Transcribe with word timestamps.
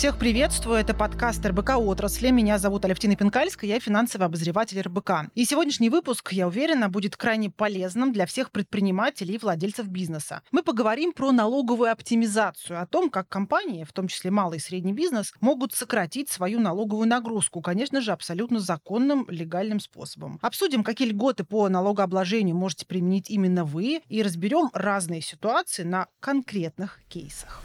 Всех 0.00 0.16
приветствую. 0.16 0.78
Это 0.78 0.94
подкаст 0.94 1.44
РБК 1.44 1.76
отрасли. 1.76 2.30
Меня 2.30 2.56
зовут 2.56 2.86
Алевтина 2.86 3.16
Пинкальская, 3.16 3.68
я 3.68 3.78
финансовый 3.80 4.22
обозреватель 4.22 4.80
РБК. 4.80 5.30
И 5.34 5.44
сегодняшний 5.44 5.90
выпуск, 5.90 6.32
я 6.32 6.48
уверена, 6.48 6.88
будет 6.88 7.18
крайне 7.18 7.50
полезным 7.50 8.10
для 8.10 8.24
всех 8.24 8.50
предпринимателей 8.50 9.34
и 9.34 9.38
владельцев 9.38 9.88
бизнеса. 9.88 10.40
Мы 10.52 10.62
поговорим 10.62 11.12
про 11.12 11.32
налоговую 11.32 11.92
оптимизацию, 11.92 12.80
о 12.80 12.86
том, 12.86 13.10
как 13.10 13.28
компании, 13.28 13.84
в 13.84 13.92
том 13.92 14.08
числе 14.08 14.30
малый 14.30 14.56
и 14.56 14.62
средний 14.62 14.94
бизнес, 14.94 15.34
могут 15.42 15.74
сократить 15.74 16.30
свою 16.30 16.60
налоговую 16.60 17.06
нагрузку, 17.06 17.60
конечно 17.60 18.00
же, 18.00 18.12
абсолютно 18.12 18.58
законным, 18.58 19.26
легальным 19.28 19.80
способом. 19.80 20.38
Обсудим, 20.40 20.82
какие 20.82 21.08
льготы 21.08 21.44
по 21.44 21.68
налогообложению 21.68 22.56
можете 22.56 22.86
применить 22.86 23.28
именно 23.28 23.66
вы, 23.66 24.00
и 24.08 24.22
разберем 24.22 24.70
разные 24.72 25.20
ситуации 25.20 25.82
на 25.82 26.06
конкретных 26.20 27.00
кейсах. 27.10 27.62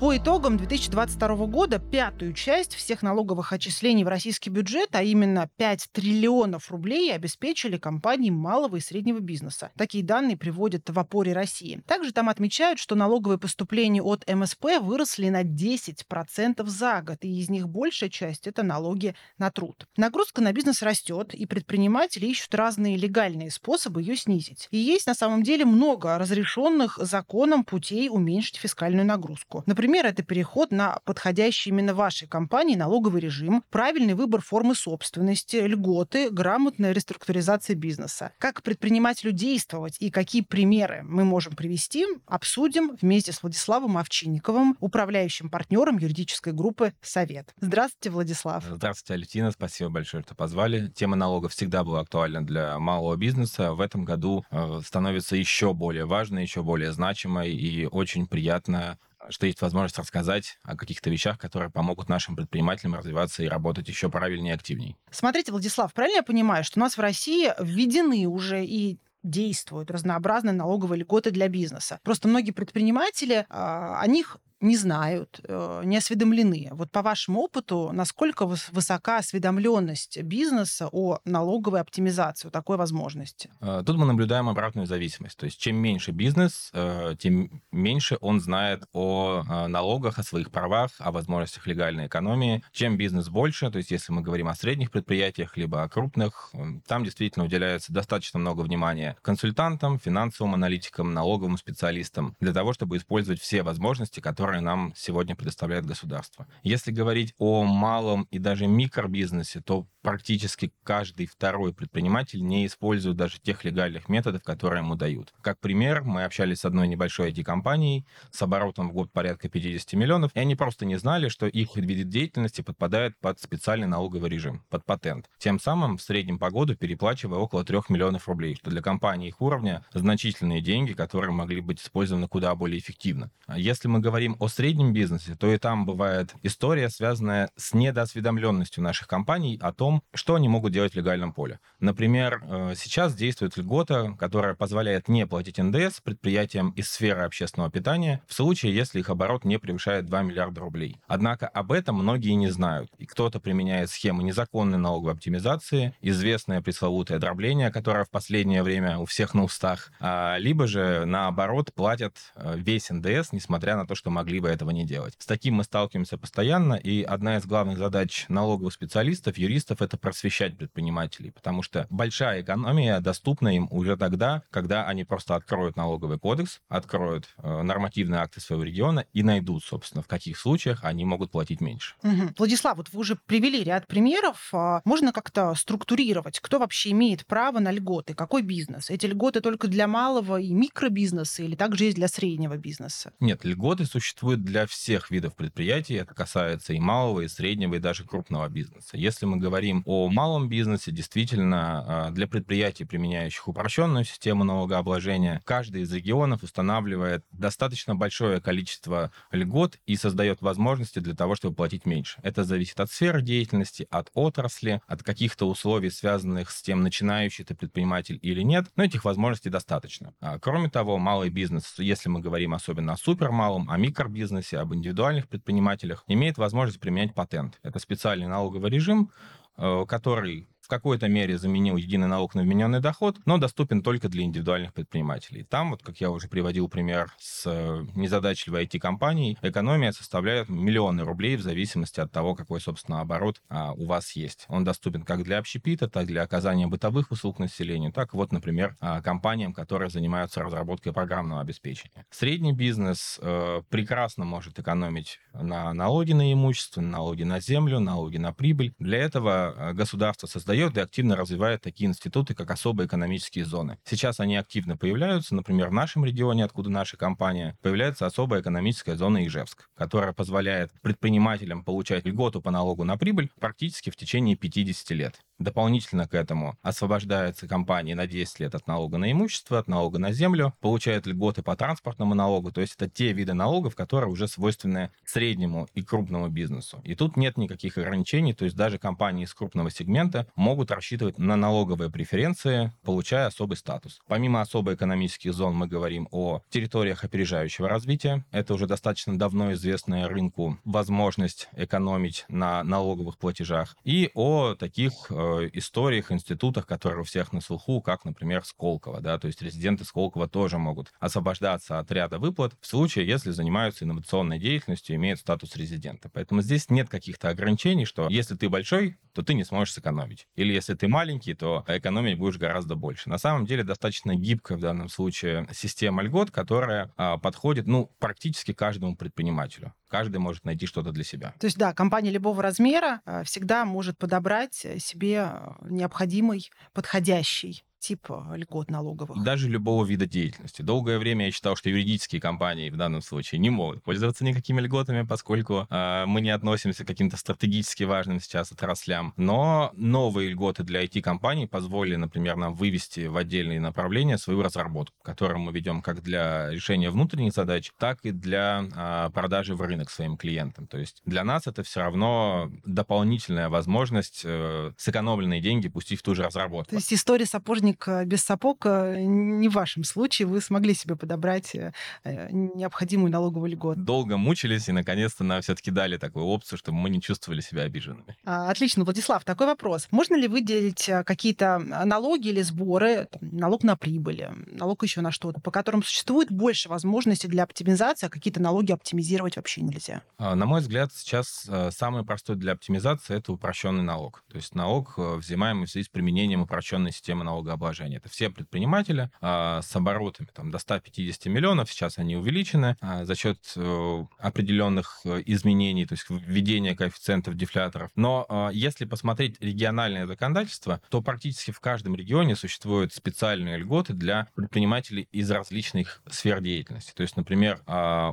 По 0.00 0.16
итогам 0.16 0.56
2022 0.56 1.46
года 1.46 1.80
пятую 1.80 2.32
часть 2.32 2.76
всех 2.76 3.02
налоговых 3.02 3.52
отчислений 3.52 4.04
в 4.04 4.08
российский 4.08 4.48
бюджет, 4.48 4.90
а 4.92 5.02
именно 5.02 5.50
5 5.56 5.88
триллионов 5.90 6.70
рублей, 6.70 7.12
обеспечили 7.12 7.78
компании 7.78 8.30
малого 8.30 8.76
и 8.76 8.80
среднего 8.80 9.18
бизнеса. 9.18 9.72
Такие 9.76 10.04
данные 10.04 10.36
приводят 10.36 10.88
в 10.88 10.96
опоре 10.96 11.32
России. 11.32 11.82
Также 11.84 12.12
там 12.12 12.28
отмечают, 12.28 12.78
что 12.78 12.94
налоговые 12.94 13.40
поступления 13.40 14.00
от 14.00 14.24
МСП 14.32 14.78
выросли 14.80 15.30
на 15.30 15.42
10% 15.42 16.64
за 16.64 17.02
год, 17.02 17.18
и 17.22 17.40
из 17.40 17.50
них 17.50 17.68
большая 17.68 18.08
часть– 18.08 18.46
это 18.46 18.62
налоги 18.62 19.16
на 19.36 19.50
труд. 19.50 19.88
Нагрузка 19.96 20.40
на 20.40 20.52
бизнес 20.52 20.80
растет, 20.80 21.34
и 21.34 21.44
предприниматели 21.44 22.26
ищут 22.26 22.54
разные 22.54 22.96
легальные 22.96 23.50
способы 23.50 24.02
ее 24.02 24.14
снизить. 24.14 24.68
И 24.70 24.78
есть 24.78 25.08
на 25.08 25.14
самом 25.14 25.42
деле 25.42 25.64
много 25.64 26.18
разрешенных 26.18 26.98
законом 26.98 27.64
путей 27.64 28.08
уменьшить 28.08 28.58
фискальную 28.58 29.04
нагрузку. 29.04 29.64
Например, 29.66 29.87
Например, 29.88 30.04
это 30.04 30.22
переход 30.22 30.70
на 30.70 30.98
подходящий 31.06 31.70
именно 31.70 31.94
вашей 31.94 32.28
компании 32.28 32.76
налоговый 32.76 33.22
режим, 33.22 33.64
правильный 33.70 34.12
выбор 34.12 34.42
формы 34.42 34.74
собственности, 34.74 35.56
льготы, 35.56 36.28
грамотная 36.28 36.92
реструктуризация 36.92 37.74
бизнеса. 37.74 38.32
Как 38.36 38.62
предпринимателю 38.62 39.32
действовать 39.32 39.96
и 39.98 40.10
какие 40.10 40.42
примеры 40.42 41.00
мы 41.04 41.24
можем 41.24 41.56
привести, 41.56 42.04
обсудим 42.26 42.98
вместе 43.00 43.32
с 43.32 43.42
Владиславом 43.42 43.96
Овчинниковым, 43.96 44.76
управляющим 44.78 45.48
партнером 45.48 45.96
юридической 45.96 46.52
группы 46.52 46.92
«Совет». 47.00 47.54
Здравствуйте, 47.58 48.10
Владислав. 48.10 48.64
Здравствуйте, 48.70 49.14
Алютина. 49.14 49.52
Спасибо 49.52 49.88
большое, 49.88 50.22
что 50.22 50.34
позвали. 50.34 50.88
Тема 50.88 51.16
налогов 51.16 51.52
всегда 51.52 51.82
была 51.82 52.00
актуальна 52.00 52.44
для 52.44 52.78
малого 52.78 53.16
бизнеса. 53.16 53.72
В 53.72 53.80
этом 53.80 54.04
году 54.04 54.44
э, 54.50 54.80
становится 54.84 55.34
еще 55.34 55.72
более 55.72 56.04
важной, 56.04 56.42
еще 56.42 56.62
более 56.62 56.92
значимой 56.92 57.54
и 57.54 57.86
очень 57.86 58.26
приятно 58.26 58.98
что 59.30 59.46
есть 59.46 59.60
возможность 59.60 59.98
рассказать 59.98 60.58
о 60.62 60.76
каких-то 60.76 61.10
вещах, 61.10 61.38
которые 61.38 61.70
помогут 61.70 62.08
нашим 62.08 62.36
предпринимателям 62.36 62.94
развиваться 62.94 63.42
и 63.42 63.48
работать 63.48 63.88
еще 63.88 64.08
правильнее 64.08 64.52
и 64.52 64.56
активнее. 64.56 64.96
Смотрите, 65.10 65.52
Владислав, 65.52 65.92
правильно 65.92 66.18
я 66.18 66.22
понимаю, 66.22 66.64
что 66.64 66.78
у 66.78 66.82
нас 66.82 66.96
в 66.96 67.00
России 67.00 67.52
введены 67.58 68.26
уже 68.26 68.64
и 68.64 68.98
действуют 69.22 69.90
разнообразные 69.90 70.52
налоговые 70.52 71.00
льготы 71.00 71.30
для 71.30 71.48
бизнеса. 71.48 72.00
Просто 72.02 72.28
многие 72.28 72.52
предприниматели 72.52 73.46
а, 73.48 74.00
о 74.00 74.06
них 74.06 74.38
не 74.60 74.76
знают, 74.76 75.40
э, 75.44 75.82
не 75.84 75.96
осведомлены. 75.96 76.68
Вот 76.72 76.90
по 76.90 77.02
вашему 77.02 77.40
опыту, 77.40 77.90
насколько 77.92 78.46
высока 78.46 79.18
осведомленность 79.18 80.20
бизнеса 80.22 80.88
о 80.90 81.18
налоговой 81.24 81.80
оптимизации, 81.80 82.48
о 82.48 82.50
такой 82.50 82.76
возможности? 82.76 83.50
Э, 83.60 83.82
тут 83.84 83.96
мы 83.96 84.06
наблюдаем 84.06 84.48
обратную 84.48 84.86
зависимость. 84.86 85.36
То 85.36 85.46
есть 85.46 85.58
чем 85.58 85.76
меньше 85.76 86.10
бизнес, 86.10 86.70
э, 86.72 87.14
тем 87.18 87.62
меньше 87.70 88.18
он 88.20 88.40
знает 88.40 88.84
о 88.92 89.44
налогах, 89.68 90.18
о 90.18 90.22
своих 90.22 90.50
правах, 90.50 90.90
о 90.98 91.12
возможностях 91.12 91.66
легальной 91.66 92.06
экономии. 92.06 92.62
Чем 92.72 92.96
бизнес 92.96 93.28
больше, 93.28 93.70
то 93.70 93.78
есть 93.78 93.90
если 93.90 94.12
мы 94.12 94.22
говорим 94.22 94.48
о 94.48 94.54
средних 94.54 94.90
предприятиях, 94.90 95.56
либо 95.56 95.82
о 95.82 95.88
крупных, 95.88 96.52
там 96.86 97.04
действительно 97.04 97.44
уделяется 97.44 97.92
достаточно 97.92 98.38
много 98.38 98.62
внимания 98.62 99.16
консультантам, 99.22 99.98
финансовым 99.98 100.54
аналитикам, 100.54 101.12
налоговым 101.12 101.56
специалистам 101.58 102.34
для 102.40 102.52
того, 102.52 102.72
чтобы 102.72 102.96
использовать 102.96 103.40
все 103.40 103.62
возможности, 103.62 104.20
которые 104.20 104.47
которые 104.48 104.62
нам 104.62 104.94
сегодня 104.96 105.36
предоставляет 105.36 105.84
государство. 105.84 106.46
Если 106.62 106.90
говорить 106.90 107.34
о 107.36 107.64
малом 107.64 108.26
и 108.30 108.38
даже 108.38 108.66
микробизнесе, 108.66 109.60
то 109.60 109.86
практически 110.00 110.72
каждый 110.84 111.26
второй 111.26 111.74
предприниматель 111.74 112.42
не 112.42 112.64
использует 112.64 113.18
даже 113.18 113.38
тех 113.40 113.62
легальных 113.64 114.08
методов, 114.08 114.42
которые 114.42 114.82
ему 114.82 114.94
дают. 114.94 115.34
Как 115.42 115.60
пример, 115.60 116.02
мы 116.02 116.24
общались 116.24 116.60
с 116.60 116.64
одной 116.64 116.88
небольшой 116.88 117.30
IT-компанией 117.30 118.06
с 118.30 118.40
оборотом 118.40 118.88
в 118.88 118.94
год 118.94 119.12
порядка 119.12 119.50
50 119.50 119.92
миллионов, 119.92 120.30
и 120.34 120.38
они 120.38 120.54
просто 120.54 120.86
не 120.86 120.96
знали, 120.96 121.28
что 121.28 121.46
их 121.46 121.76
вид 121.76 122.08
деятельности 122.08 122.62
подпадает 122.62 123.18
под 123.20 123.38
специальный 123.38 123.86
налоговый 123.86 124.30
режим, 124.30 124.64
под 124.70 124.86
патент. 124.86 125.28
Тем 125.38 125.60
самым 125.60 125.98
в 125.98 126.02
среднем 126.02 126.38
по 126.38 126.50
году 126.50 126.74
переплачивая 126.74 127.38
около 127.38 127.64
3 127.64 127.80
миллионов 127.90 128.28
рублей, 128.28 128.54
что 128.54 128.70
для 128.70 128.80
компании 128.80 129.28
их 129.28 129.42
уровня 129.42 129.84
значительные 129.92 130.62
деньги, 130.62 130.94
которые 130.94 131.32
могли 131.32 131.60
быть 131.60 131.82
использованы 131.82 132.28
куда 132.28 132.54
более 132.54 132.78
эффективно. 132.78 133.30
А 133.46 133.58
если 133.58 133.88
мы 133.88 134.00
говорим 134.00 134.36
о 134.38 134.48
среднем 134.48 134.92
бизнесе, 134.92 135.36
то 135.36 135.52
и 135.52 135.58
там 135.58 135.86
бывает 135.86 136.34
история, 136.42 136.88
связанная 136.88 137.50
с 137.56 137.74
недоосведомленностью 137.74 138.82
наших 138.82 139.06
компаний 139.06 139.58
о 139.60 139.72
том, 139.72 140.02
что 140.14 140.34
они 140.34 140.48
могут 140.48 140.72
делать 140.72 140.92
в 140.92 140.96
легальном 140.96 141.32
поле. 141.32 141.60
Например, 141.80 142.42
э, 142.42 142.74
сейчас 142.76 143.14
действует 143.14 143.56
льгота, 143.56 144.14
которая 144.18 144.54
позволяет 144.54 145.08
не 145.08 145.26
платить 145.26 145.58
НДС 145.58 146.00
предприятиям 146.00 146.70
из 146.70 146.90
сферы 146.90 147.22
общественного 147.22 147.70
питания 147.70 148.22
в 148.26 148.34
случае, 148.34 148.74
если 148.74 149.00
их 149.00 149.10
оборот 149.10 149.44
не 149.44 149.58
превышает 149.58 150.06
2 150.06 150.22
миллиарда 150.22 150.60
рублей. 150.60 151.00
Однако 151.06 151.48
об 151.48 151.72
этом 151.72 151.96
многие 151.96 152.32
не 152.32 152.48
знают. 152.48 152.90
И 152.98 153.06
кто-то 153.06 153.40
применяет 153.40 153.90
схемы 153.90 154.22
незаконной 154.22 154.78
налоговой 154.78 155.12
оптимизации, 155.12 155.94
известное 156.00 156.60
пресловутое 156.62 157.18
дробление, 157.18 157.70
которое 157.70 158.04
в 158.04 158.10
последнее 158.10 158.62
время 158.62 158.98
у 158.98 159.04
всех 159.04 159.34
на 159.34 159.44
устах, 159.44 159.90
а, 160.00 160.36
либо 160.38 160.66
же, 160.66 161.04
наоборот, 161.04 161.72
платят 161.74 162.16
э, 162.34 162.54
весь 162.56 162.90
НДС, 162.90 163.32
несмотря 163.32 163.76
на 163.76 163.86
то, 163.86 163.94
что 163.94 164.10
могли 164.10 164.27
бы 164.36 164.48
этого 164.48 164.70
не 164.70 164.84
делать. 164.84 165.14
С 165.18 165.26
таким 165.26 165.54
мы 165.54 165.64
сталкиваемся 165.64 166.18
постоянно, 166.18 166.74
и 166.74 167.02
одна 167.02 167.38
из 167.38 167.46
главных 167.46 167.78
задач 167.78 168.26
налоговых 168.28 168.72
специалистов, 168.72 169.38
юристов, 169.38 169.82
это 169.82 169.96
просвещать 169.96 170.56
предпринимателей, 170.56 171.30
потому 171.30 171.62
что 171.62 171.86
большая 171.90 172.42
экономия 172.42 173.00
доступна 173.00 173.56
им 173.56 173.68
уже 173.70 173.96
тогда, 173.96 174.42
когда 174.50 174.86
они 174.86 175.04
просто 175.04 175.34
откроют 175.34 175.76
налоговый 175.76 176.18
кодекс, 176.18 176.60
откроют 176.68 177.28
э, 177.38 177.62
нормативные 177.62 178.20
акты 178.20 178.40
своего 178.40 178.64
региона 178.64 179.06
и 179.12 179.22
найдут, 179.22 179.64
собственно, 179.64 180.02
в 180.02 180.06
каких 180.06 180.38
случаях 180.38 180.84
они 180.84 181.04
могут 181.04 181.30
платить 181.30 181.60
меньше. 181.60 181.94
Угу. 182.02 182.34
Владислав, 182.38 182.76
вот 182.76 182.88
вы 182.92 183.00
уже 183.00 183.16
привели 183.16 183.64
ряд 183.64 183.86
примеров. 183.86 184.50
А 184.52 184.80
можно 184.84 185.12
как-то 185.12 185.54
структурировать, 185.54 186.40
кто 186.40 186.58
вообще 186.58 186.90
имеет 186.90 187.26
право 187.26 187.58
на 187.58 187.70
льготы, 187.72 188.14
какой 188.14 188.42
бизнес? 188.42 188.90
Эти 188.90 189.06
льготы 189.06 189.40
только 189.40 189.68
для 189.68 189.86
малого 189.86 190.40
и 190.40 190.52
микробизнеса 190.52 191.42
или 191.42 191.56
также 191.56 191.84
есть 191.84 191.96
для 191.96 192.08
среднего 192.08 192.56
бизнеса? 192.56 193.12
Нет, 193.20 193.44
льготы 193.44 193.84
существуют 193.84 194.17
для 194.22 194.66
всех 194.66 195.10
видов 195.10 195.34
предприятий. 195.34 195.94
Это 195.94 196.14
касается 196.14 196.72
и 196.72 196.80
малого, 196.80 197.20
и 197.20 197.28
среднего, 197.28 197.74
и 197.74 197.78
даже 197.78 198.04
крупного 198.04 198.48
бизнеса. 198.48 198.96
Если 198.96 199.26
мы 199.26 199.36
говорим 199.36 199.82
о 199.86 200.08
малом 200.08 200.48
бизнесе, 200.48 200.92
действительно, 200.92 202.06
а, 202.06 202.10
для 202.10 202.26
предприятий, 202.26 202.84
применяющих 202.84 203.48
упрощенную 203.48 204.04
систему 204.04 204.44
налогообложения, 204.44 205.42
каждый 205.44 205.82
из 205.82 205.92
регионов 205.92 206.42
устанавливает 206.42 207.24
достаточно 207.32 207.94
большое 207.94 208.40
количество 208.40 209.12
льгот 209.30 209.78
и 209.86 209.96
создает 209.96 210.42
возможности 210.42 210.98
для 210.98 211.14
того, 211.14 211.34
чтобы 211.34 211.56
платить 211.56 211.86
меньше. 211.86 212.20
Это 212.22 212.44
зависит 212.44 212.80
от 212.80 212.90
сферы 212.90 213.22
деятельности, 213.22 213.86
от 213.90 214.10
отрасли, 214.14 214.80
от 214.86 215.02
каких-то 215.02 215.48
условий, 215.48 215.90
связанных 215.90 216.50
с 216.50 216.62
тем, 216.62 216.82
начинающий 216.82 217.44
ты 217.44 217.54
предприниматель 217.54 218.18
или 218.22 218.42
нет, 218.42 218.66
но 218.76 218.84
этих 218.84 219.04
возможностей 219.04 219.50
достаточно. 219.50 220.14
А, 220.20 220.38
кроме 220.38 220.68
того, 220.68 220.98
малый 220.98 221.30
бизнес, 221.30 221.74
если 221.78 222.08
мы 222.08 222.20
говорим 222.20 222.54
особенно 222.54 222.92
о 222.92 222.96
супермалом, 222.96 223.70
о 223.70 223.78
микробизнесе, 224.08 224.58
об 224.58 224.74
индивидуальных 224.74 225.28
предпринимателях, 225.28 226.04
имеет 226.06 226.38
возможность 226.38 226.80
применять 226.80 227.14
патент. 227.14 227.58
Это 227.62 227.78
специальный 227.78 228.26
налоговый 228.26 228.70
режим, 228.70 229.10
Э, 229.58 229.84
который 229.88 230.48
в 230.68 230.70
какой-то 230.70 231.08
мере 231.08 231.38
заменил 231.38 231.78
единый 231.78 232.08
налог 232.08 232.34
на 232.34 232.42
вмененный 232.42 232.80
доход, 232.80 233.16
но 233.24 233.38
доступен 233.38 233.80
только 233.80 234.10
для 234.10 234.24
индивидуальных 234.24 234.74
предпринимателей. 234.74 235.42
Там, 235.44 235.70
вот 235.70 235.82
как 235.82 235.98
я 235.98 236.10
уже 236.10 236.28
приводил 236.28 236.68
пример 236.68 237.10
с 237.18 237.44
э, 237.46 237.86
незадачливой 237.94 238.66
IT-компанией, 238.66 239.38
экономия 239.40 239.92
составляет 239.92 240.50
миллионы 240.50 241.04
рублей 241.04 241.36
в 241.36 241.40
зависимости 241.40 242.00
от 242.00 242.12
того, 242.12 242.34
какой, 242.34 242.60
собственно, 242.60 243.00
оборот 243.00 243.40
а, 243.48 243.72
у 243.72 243.86
вас 243.86 244.12
есть. 244.12 244.44
Он 244.48 244.62
доступен 244.62 245.04
как 245.04 245.22
для 245.22 245.38
общепита, 245.38 245.88
так 245.88 246.04
и 246.04 246.06
для 246.08 246.22
оказания 246.22 246.66
бытовых 246.66 247.12
услуг 247.12 247.38
населению, 247.38 247.90
так 247.90 248.12
вот, 248.12 248.30
например, 248.30 248.76
а, 248.80 249.00
компаниям, 249.00 249.54
которые 249.54 249.88
занимаются 249.88 250.42
разработкой 250.42 250.92
программного 250.92 251.40
обеспечения. 251.40 252.04
Средний 252.10 252.52
бизнес 252.52 253.18
э, 253.22 253.62
прекрасно 253.70 254.26
может 254.26 254.58
экономить 254.58 255.18
на 255.32 255.72
налоги 255.72 256.12
на 256.12 256.30
имущество, 256.30 256.82
налоги 256.82 257.22
на 257.22 257.40
землю, 257.40 257.80
налоги 257.80 258.18
на 258.18 258.34
прибыль. 258.34 258.74
Для 258.78 258.98
этого 258.98 259.54
э, 259.56 259.72
государство 259.72 260.26
создает 260.26 260.57
создает 260.58 260.76
и 260.76 260.80
активно 260.80 261.14
развивает 261.16 261.62
такие 261.62 261.88
институты, 261.88 262.34
как 262.34 262.50
особые 262.50 262.88
экономические 262.88 263.44
зоны. 263.44 263.78
Сейчас 263.84 264.18
они 264.18 264.36
активно 264.36 264.76
появляются. 264.76 265.34
Например, 265.34 265.68
в 265.68 265.72
нашем 265.72 266.04
регионе, 266.04 266.44
откуда 266.44 266.68
наша 266.68 266.96
компания, 266.96 267.56
появляется 267.62 268.06
особая 268.06 268.40
экономическая 268.40 268.96
зона 268.96 269.24
Ижевск, 269.24 269.68
которая 269.76 270.12
позволяет 270.12 270.72
предпринимателям 270.82 271.64
получать 271.64 272.06
льготу 272.06 272.42
по 272.42 272.50
налогу 272.50 272.84
на 272.84 272.96
прибыль 272.98 273.30
практически 273.38 273.90
в 273.90 273.96
течение 273.96 274.36
50 274.36 274.90
лет. 274.90 275.20
Дополнительно 275.38 276.08
к 276.08 276.14
этому 276.14 276.56
освобождаются 276.62 277.46
компании 277.46 277.94
на 277.94 278.06
10 278.06 278.40
лет 278.40 278.54
от 278.54 278.66
налога 278.66 278.98
на 278.98 279.10
имущество, 279.12 279.58
от 279.58 279.68
налога 279.68 279.98
на 279.98 280.12
землю, 280.12 280.52
получают 280.60 281.06
льготы 281.06 281.42
по 281.42 281.54
транспортному 281.54 282.14
налогу, 282.14 282.50
то 282.50 282.60
есть 282.60 282.74
это 282.74 282.88
те 282.88 283.12
виды 283.12 283.34
налогов, 283.34 283.76
которые 283.76 284.10
уже 284.10 284.26
свойственны 284.26 284.90
среднему 285.04 285.68
и 285.74 285.82
крупному 285.82 286.28
бизнесу. 286.28 286.80
И 286.84 286.94
тут 286.94 287.16
нет 287.16 287.36
никаких 287.36 287.78
ограничений, 287.78 288.34
то 288.34 288.44
есть 288.44 288.56
даже 288.56 288.78
компании 288.78 289.24
из 289.24 289.34
крупного 289.34 289.70
сегмента 289.70 290.26
могут 290.34 290.70
рассчитывать 290.70 291.18
на 291.18 291.36
налоговые 291.36 291.90
преференции, 291.90 292.72
получая 292.82 293.26
особый 293.26 293.56
статус. 293.56 294.00
Помимо 294.08 294.40
особо 294.40 294.74
экономических 294.74 295.32
зон 295.32 295.54
мы 295.54 295.68
говорим 295.68 296.08
о 296.10 296.42
территориях 296.50 297.04
опережающего 297.04 297.68
развития. 297.68 298.24
Это 298.32 298.54
уже 298.54 298.66
достаточно 298.66 299.18
давно 299.18 299.52
известная 299.52 300.08
рынку 300.08 300.58
возможность 300.64 301.48
экономить 301.56 302.24
на 302.28 302.64
налоговых 302.64 303.18
платежах. 303.18 303.76
И 303.84 304.10
о 304.14 304.54
таких 304.54 304.92
э, 305.10 305.27
историях, 305.52 306.12
институтах, 306.12 306.66
которые 306.66 307.00
у 307.00 307.04
всех 307.04 307.32
на 307.32 307.40
слуху, 307.40 307.80
как, 307.80 308.04
например, 308.04 308.44
Сколково, 308.44 309.00
да, 309.00 309.18
то 309.18 309.26
есть 309.26 309.42
резиденты 309.42 309.84
Сколково 309.84 310.28
тоже 310.28 310.58
могут 310.58 310.92
освобождаться 311.00 311.78
от 311.78 311.90
ряда 311.92 312.18
выплат 312.18 312.54
в 312.60 312.66
случае, 312.66 313.06
если 313.06 313.30
занимаются 313.30 313.84
инновационной 313.84 314.38
деятельностью, 314.38 314.96
имеют 314.96 315.20
статус 315.20 315.56
резидента. 315.56 316.10
Поэтому 316.12 316.42
здесь 316.42 316.70
нет 316.70 316.88
каких-то 316.88 317.28
ограничений, 317.28 317.84
что 317.84 318.08
если 318.08 318.34
ты 318.34 318.48
большой, 318.48 318.98
то 319.12 319.22
ты 319.22 319.34
не 319.34 319.44
сможешь 319.44 319.74
сэкономить. 319.74 320.26
Или 320.36 320.52
если 320.52 320.74
ты 320.74 320.88
маленький, 320.88 321.34
то 321.34 321.64
экономить 321.66 322.18
будешь 322.18 322.38
гораздо 322.38 322.76
больше. 322.76 323.08
На 323.08 323.18
самом 323.18 323.46
деле 323.46 323.64
достаточно 323.64 324.14
гибкая 324.14 324.58
в 324.58 324.60
данном 324.60 324.88
случае 324.88 325.48
система 325.52 326.02
льгот, 326.02 326.30
которая 326.30 326.92
а, 326.96 327.18
подходит, 327.18 327.66
ну, 327.66 327.90
практически 327.98 328.52
каждому 328.52 328.96
предпринимателю 328.96 329.74
каждый 329.88 330.18
может 330.18 330.44
найти 330.44 330.66
что-то 330.66 330.92
для 330.92 331.04
себя. 331.04 331.34
То 331.40 331.46
есть, 331.46 331.56
да, 331.56 331.72
компания 331.74 332.10
любого 332.10 332.42
размера 332.42 333.00
э, 333.04 333.24
всегда 333.24 333.64
может 333.64 333.98
подобрать 333.98 334.54
себе 334.54 335.17
э, 335.18 335.52
необходимый, 335.68 336.50
подходящий 336.72 337.64
тип 337.78 338.06
льгот 338.34 338.70
налоговых. 338.70 339.22
Даже 339.22 339.48
любого 339.48 339.84
вида 339.84 340.06
деятельности. 340.06 340.62
Долгое 340.62 340.98
время 340.98 341.26
я 341.26 341.32
считал, 341.32 341.56
что 341.56 341.70
юридические 341.70 342.20
компании 342.20 342.70
в 342.70 342.76
данном 342.76 343.02
случае 343.02 343.38
не 343.38 343.50
могут 343.50 343.82
пользоваться 343.82 344.24
никакими 344.24 344.60
льготами, 344.60 345.02
поскольку 345.06 345.66
э, 345.70 346.04
мы 346.06 346.20
не 346.20 346.30
относимся 346.30 346.84
к 346.84 346.86
каким-то 346.86 347.16
стратегически 347.16 347.84
важным 347.84 348.20
сейчас 348.20 348.52
отраслям. 348.52 349.14
Но 349.16 349.70
новые 349.74 350.30
льготы 350.30 350.64
для 350.64 350.84
IT-компаний 350.84 351.46
позволили, 351.46 351.96
например, 351.96 352.36
нам 352.36 352.54
вывести 352.54 353.06
в 353.06 353.16
отдельные 353.16 353.60
направления 353.60 354.18
свою 354.18 354.42
разработку, 354.42 354.96
которую 355.02 355.38
мы 355.38 355.52
ведем 355.52 355.82
как 355.82 356.02
для 356.02 356.50
решения 356.50 356.90
внутренних 356.90 357.32
задач, 357.32 357.72
так 357.78 358.00
и 358.02 358.10
для 358.10 358.64
э, 358.74 359.10
продажи 359.12 359.54
в 359.54 359.62
рынок 359.62 359.90
своим 359.90 360.16
клиентам. 360.16 360.66
То 360.66 360.78
есть 360.78 361.00
для 361.04 361.24
нас 361.24 361.46
это 361.46 361.62
все 361.62 361.80
равно 361.80 362.50
дополнительная 362.64 363.48
возможность 363.48 364.22
э, 364.24 364.72
сэкономленные 364.76 365.40
деньги 365.40 365.68
пустить 365.68 366.00
в 366.00 366.02
ту 366.02 366.14
же 366.14 366.22
разработку. 366.22 366.70
То 366.70 366.76
есть 366.76 366.92
история 366.92 367.26
сапожника 367.26 367.67
сапожник 367.68 367.88
э, 367.88 368.04
без 368.04 368.24
сапог 368.24 368.66
э, 368.66 369.00
не 369.00 369.48
в 369.48 369.52
вашем 369.52 369.84
случае. 369.84 370.26
Вы 370.26 370.40
смогли 370.40 370.74
себе 370.74 370.96
подобрать 370.96 371.54
э, 371.54 371.72
необходимую 372.04 373.10
налоговую 373.10 373.52
льготу. 373.52 373.80
Долго 373.80 374.16
мучились 374.16 374.68
и, 374.68 374.72
наконец-то, 374.72 375.24
нам 375.24 375.40
все-таки 375.42 375.70
дали 375.70 375.96
такую 375.96 376.24
опцию, 376.26 376.58
чтобы 376.58 376.78
мы 376.78 376.90
не 376.90 377.00
чувствовали 377.00 377.40
себя 377.40 377.62
обиженными. 377.62 378.16
А, 378.24 378.50
отлично. 378.50 378.84
Владислав, 378.84 379.24
такой 379.24 379.46
вопрос. 379.46 379.88
Можно 379.90 380.16
ли 380.16 380.28
выделить 380.28 380.90
какие-то 381.04 381.58
налоги 381.58 382.28
или 382.28 382.42
сборы, 382.42 383.08
там, 383.10 383.28
налог 383.32 383.62
на 383.64 383.76
прибыль, 383.76 384.28
налог 384.46 384.82
еще 384.82 385.00
на 385.00 385.10
что-то, 385.10 385.40
по 385.40 385.50
которым 385.50 385.82
существует 385.82 386.30
больше 386.30 386.68
возможностей 386.68 387.28
для 387.28 387.42
оптимизации, 387.42 388.06
а 388.06 388.10
какие-то 388.10 388.40
налоги 388.40 388.72
оптимизировать 388.72 389.36
вообще 389.36 389.62
нельзя? 389.62 390.02
А, 390.18 390.34
на 390.34 390.46
мой 390.46 390.60
взгляд, 390.60 390.92
сейчас 390.94 391.48
самый 391.70 392.04
простой 392.04 392.36
для 392.36 392.52
оптимизации– 392.52 393.16
это 393.18 393.32
упрощенный 393.32 393.82
налог. 393.82 394.22
То 394.28 394.36
есть 394.36 394.54
налог, 394.54 394.94
взимаемый 394.96 395.66
в 395.66 395.70
связи 395.70 395.84
с 395.84 395.88
применением 395.88 396.42
упрощенной 396.42 396.92
системы 396.92 397.24
налогообложения 397.24 397.57
налогообложения. 397.58 397.98
Это 397.98 398.08
все 398.08 398.30
предприниматели 398.30 399.10
а, 399.20 399.60
с 399.62 399.74
оборотами 399.76 400.28
там, 400.34 400.50
до 400.50 400.58
150 400.58 401.26
миллионов. 401.26 401.70
Сейчас 401.70 401.98
они 401.98 402.16
увеличены 402.16 402.76
а, 402.80 403.04
за 403.04 403.14
счет 403.14 403.38
э, 403.56 404.04
определенных 404.18 405.00
э, 405.04 405.22
изменений, 405.26 405.86
то 405.86 405.94
есть 405.94 406.06
введения 406.08 406.74
коэффициентов 406.74 407.34
дефляторов. 407.34 407.90
Но 407.96 408.26
а, 408.28 408.50
если 408.52 408.84
посмотреть 408.84 409.36
региональное 409.40 410.06
законодательство, 410.06 410.80
то 410.88 411.02
практически 411.02 411.50
в 411.50 411.60
каждом 411.60 411.94
регионе 411.94 412.36
существуют 412.36 412.92
специальные 412.92 413.58
льготы 413.58 413.92
для 413.92 414.28
предпринимателей 414.34 415.08
из 415.12 415.30
различных 415.30 416.02
сфер 416.08 416.40
деятельности. 416.40 416.92
То 416.94 417.02
есть, 417.02 417.16
например, 417.16 417.60